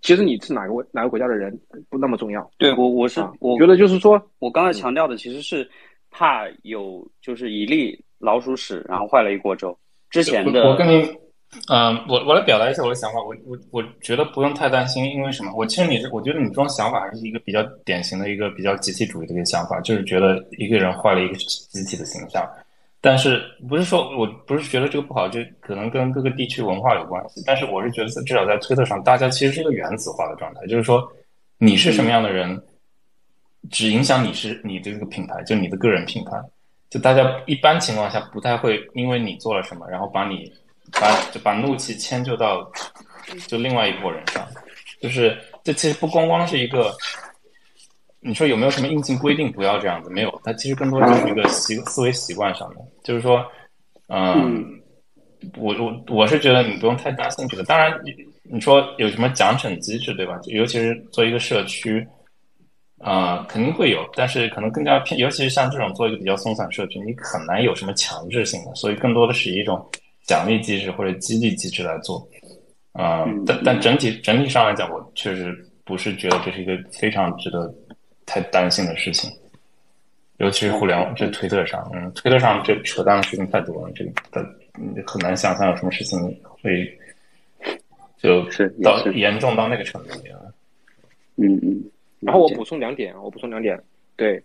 [0.00, 1.56] 其实你是哪个哪个国家的人
[1.88, 2.50] 不那么重要。
[2.58, 5.70] 对我我是我觉得就是说我刚才强调的其实是
[6.10, 9.78] 怕有就是一粒老鼠屎然后坏了一锅粥。
[10.10, 11.21] 之前的我跟你。
[11.68, 13.20] 嗯，我我来表达一下我的想法。
[13.20, 15.52] 我我我觉得不用太担心，因为什么？
[15.54, 22.42] 我其实你是，我觉得你这种想法还是一个比较典型的一个比较集体主义的一个想法，就是觉得一个人坏了一个集体的形象。
[23.02, 27.42] 但是不是说我不是觉得这个不好，就可能跟各个地区文化有关系。
[27.46, 31.06] 但是我是觉得至少在推特上，大家其实是一个原子化的状态，就是说
[31.58, 32.60] 你是什么样的人，
[33.70, 36.32] 只影响你是你的这个品牌，就你的个人品牌。
[36.88, 40.50] 就大家一般情况下不太会因为你做了什么，然后把你。
[41.00, 42.70] 把就把怒气迁就到
[43.46, 44.46] 就另外一拨人上，
[45.00, 46.92] 就是这其实不光光是一个，
[48.20, 50.10] 你说有没有什么硬性规定不要这样子？
[50.10, 53.44] 没有，它其实更多就是一个习思维习惯上的，就是说，
[54.08, 54.64] 嗯，
[55.56, 57.64] 我我我是觉得你不用太担心这个。
[57.64, 58.14] 当然，你
[58.44, 60.38] 你说有什么奖惩机制对吧？
[60.44, 62.06] 尤其是做一个社区，
[62.98, 69.84] 啊，肯定会有，但是可能更加偏，尤其是像这种做一个比较松散社区，你很难有什么强制性的，所以更多的是一种。
[70.24, 72.26] 奖励机制或者激励机制来做，
[72.92, 75.52] 啊，但但整体整体上来讲，我确实
[75.84, 77.72] 不是觉得这是一个非常值得
[78.24, 79.30] 太担心的事情，
[80.38, 84.46] 尤其是互联网，这推特上，嗯，推特上这扯淡的事情太多了，这个的
[85.06, 86.18] 很难想象有什么事情
[86.62, 86.98] 会
[88.16, 90.10] 就是到严重到那个程度。
[91.36, 91.82] 嗯嗯，
[92.20, 93.76] 然后我补充两点，我补充两点，
[94.14, 94.40] 对，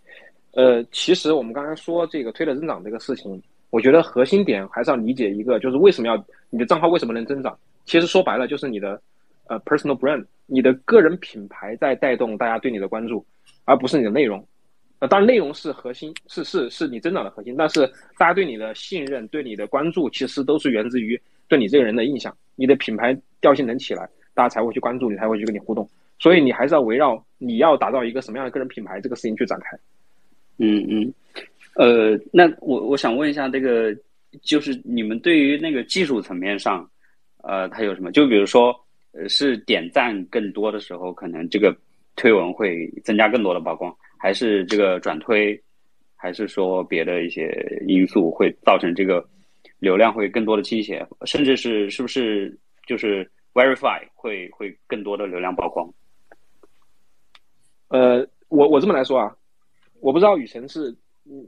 [0.52, 3.40] 呃，其实我们刚才说这个推特增长这个事情。
[3.70, 7.58] 我觉得核心点还是要理解一个，就是为什么要你的账号为什么能增长？
[7.84, 9.00] 其实说白了就是你的
[9.46, 13.24] 呃 personal brand，你的个人品牌在带动大家对你的关注，
[13.64, 14.46] 而不是你的内容。
[15.00, 22.36] 呃，当然内容是核心，是是是你增长的核心，但是大家对你的信任、对你的关注，其实都是源自于对你这个人的印象。
[22.56, 25.88] 你的品牌调性能起来，大家才会去关注你，才会去跟你互动。
[26.18, 29.78] 所以你还是要围绕你要打造一个什么样的个人品牌这个事情去展开。
[30.56, 31.14] 嗯嗯。
[31.78, 33.96] 呃，那我我想问一下，这个
[34.42, 36.84] 就是你们对于那个技术层面上，
[37.44, 38.10] 呃，它有什么？
[38.10, 38.74] 就比如说，
[39.12, 41.72] 呃，是点赞更多的时候，可能这个
[42.16, 45.56] 推文会增加更多的曝光，还是这个转推，
[46.16, 47.48] 还是说别的一些
[47.86, 49.24] 因素会造成这个
[49.78, 52.58] 流量会更多的倾斜，甚至是是不是
[52.88, 53.24] 就是
[53.54, 55.88] verify 会会更多的流量曝光？
[57.86, 59.32] 呃，我我这么来说啊，
[60.00, 60.92] 我不知道雨辰是。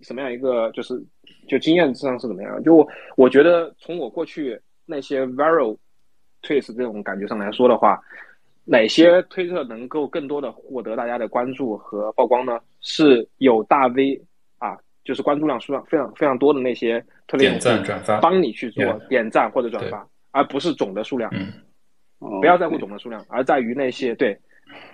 [0.03, 1.03] 什么样一个就是
[1.49, 2.63] 就经验上是怎么样？
[2.63, 5.77] 就我我觉得从我过去那些 viral
[6.43, 8.01] tweets 这种感觉上来说的话，
[8.65, 12.59] 哪些推特能够更多的获得大家的关注和曝光呢？
[12.81, 14.21] 是有大 V
[14.59, 21.31] 啊，就是关注量数量非常非常多的那些特别点赞转发帮你去做点赞或者转发，而不是总的数量。
[21.35, 21.53] 嗯，
[22.41, 24.39] 不要在乎总的数量，而在于那些对。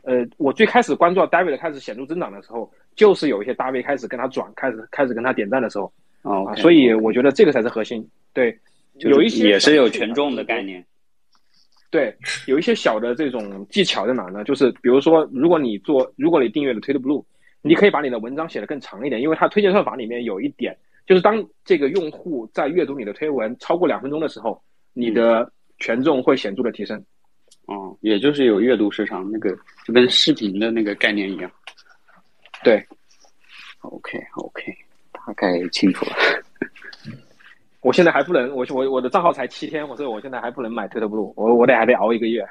[0.05, 2.73] 呃，我最开始关注到 David 开始显著增长的时候。
[2.97, 5.93] 就是有一些大 V 开始跟他转，开始开始跟他点赞的时候，
[6.23, 8.05] 啊，所以我觉得这个才是核心。
[8.33, 8.59] 对，
[8.99, 10.85] 有一些也是有权重的概念。
[11.89, 12.15] 对，
[12.47, 14.43] 有一些小的这种技巧在哪呢？
[14.43, 17.25] 就是比如说，如果你做，如果你订阅了 Tweet Blue，
[17.63, 20.77] 你可以把你的文章写得更长一点，因为它推荐算法里面有一点，
[21.07, 24.61] 就是当这个用户在阅读你的推文超过两分钟的时候，
[24.93, 27.03] 你的权重会显著的提升。
[27.67, 31.51] 哦，也就是有阅读时长，那个就跟视频的那个概念一样。
[32.67, 32.85] 对
[33.83, 34.77] ，OK OK，
[35.13, 36.13] 大概清楚了。
[37.81, 42.45] 我现在还不能，我我我的账号才七天，所以我现在还不能买推特 blue，我我得还得熬一个月。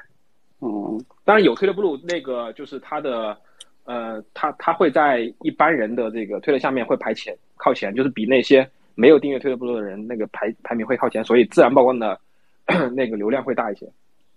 [0.62, 3.36] 嗯，当然有推特 blue，那个就是它的，
[3.84, 12.18] 呃，它它会在一般人的这个推特下面会排前靠前，就是比那些没有订阅推特 blue 的人那个排排名会靠前，所以自然曝光的
[12.96, 13.86] 那个流量会大一些。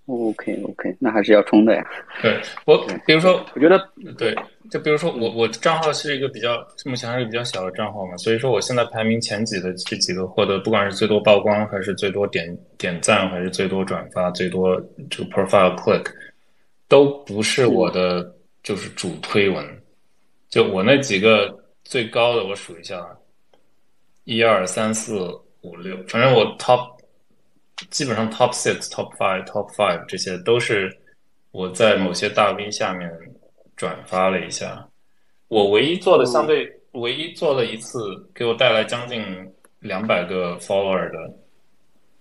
[0.09, 1.85] OK OK，那还是要冲的呀。
[2.19, 2.35] 对
[2.65, 3.79] 我，比如说，我觉得
[4.17, 4.35] 对，
[4.71, 14.75] 就比如说我我账号是一个比较目前还是比较小的账号嘛，所以说我现在排名前几的这几个获得，不管是最多曝光，还是最多点点赞，还是最多转发，最多
[15.11, 16.05] 这个 profile click，
[16.87, 19.63] 都不是我的就是主推文。
[20.49, 23.05] 就我那几个最高的，我数一下，
[24.23, 25.29] 一二三四
[25.61, 26.98] 五六，反正我 top。
[27.89, 30.95] 基本上 top six、top five、top five 这些都是
[31.51, 33.09] 我在某些大 V 下面
[33.75, 34.87] 转发了一下。
[35.47, 37.99] 我唯一做的相对唯一做了一次
[38.35, 39.23] 给我带来将近
[39.79, 41.33] 两百个 follower 的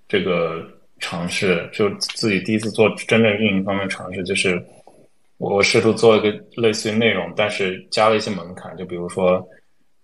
[0.09, 0.67] 这个
[0.99, 4.63] 尝试，就自己第一次做真正运营方面尝试，就是
[5.37, 9.47] 我试图做一个类似于内容，但是加了一些门槛，就比如说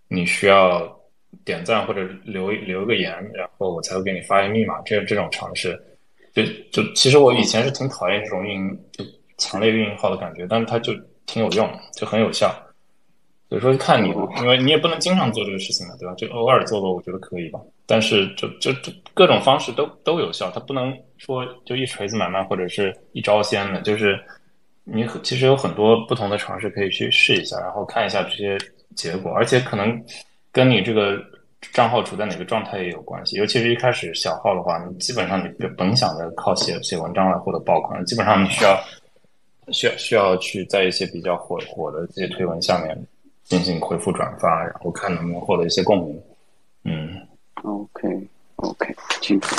[0.08, 1.00] 你需要。
[1.44, 4.80] 点赞或者留留个言，然后我才会给你发一个密码。
[4.82, 5.80] 这这种尝试，
[6.32, 9.04] 就就其实我以前是挺讨厌这种运营，就
[9.38, 10.92] 强烈运营号的感觉，但是它就
[11.26, 12.54] 挺有用，就很有效。
[13.48, 14.08] 所以说看你，
[14.40, 16.14] 因为你也不能经常做这个事情嘛，对吧？
[16.14, 17.60] 就偶尔做做，我觉得可以吧。
[17.86, 24.18] 但是就就就各种方式都都有效，它不能说就一锤子买卖或者是一招鲜的，就是
[24.84, 28.58] 你其实有很多不同的尝试可以去试一下，然后看一下这些
[28.96, 30.02] 结果，而且可能
[30.54, 31.22] 跟你这个
[31.72, 33.36] 账号处在哪个状态也有关系。
[33.36, 38.80] 尤其是一开始小号的话，你基本上你甭想着靠写写文章来获得爆款，基本上你需要
[39.72, 42.96] 需要需要去在一些比较火火的这些推文下面。
[43.44, 46.18] 进行回复转发，然后看能不能获得一些共鸣。
[46.84, 47.20] 嗯
[47.62, 49.54] ，OK，OK，清楚。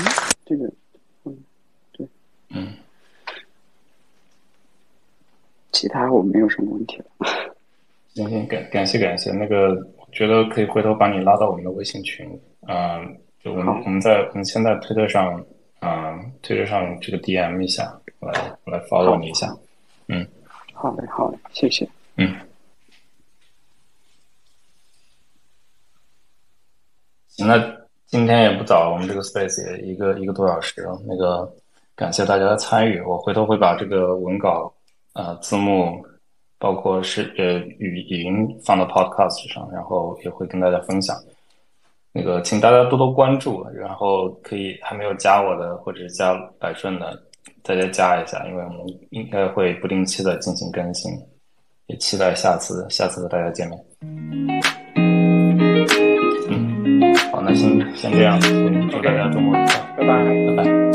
[0.00, 0.06] 嗯，
[0.44, 0.64] 这个，
[1.24, 1.38] 嗯，
[1.92, 2.08] 对，
[2.48, 2.74] 嗯，
[5.80, 7.06] 其他我没有什么问题了。
[8.12, 9.32] 行行，感感谢感谢。
[9.32, 9.74] 那个，
[10.12, 12.28] 觉得可以回头把你拉到我们的微信群。
[12.68, 15.42] 嗯，就我们我们在我们先在推特上，
[15.80, 17.98] 嗯，推特上这个 DM 一下。
[18.20, 18.30] 来，
[18.66, 19.56] 来 follow 你一下。
[20.08, 20.26] 嗯，
[20.74, 21.88] 好嘞，好嘞，谢谢。
[22.16, 22.36] 嗯，
[27.28, 27.56] 行，那
[28.04, 31.00] 今天也不早了，我们这个 space 也一个一个多小时了。
[31.06, 31.50] 那个，
[31.96, 33.00] 感谢大家的参与。
[33.00, 34.70] 我回头会把这个文稿、
[35.14, 36.04] 呃字幕，
[36.58, 41.16] 包括是呃语音放到 podcast 上，然后也会跟大家分享。
[42.12, 47.22] 那个，请大家多多关注，然后可以还没有加我的或者是加百顺的。
[47.62, 51.12] 大家加一下，因为我们应该会不定期的进行更新，
[51.86, 53.78] 也期待下次下次和大家见面。
[56.48, 58.40] 嗯，好，那先先这样，
[58.90, 59.66] 祝大家周末愉快，
[59.98, 60.24] 拜拜，
[60.56, 60.89] 拜拜。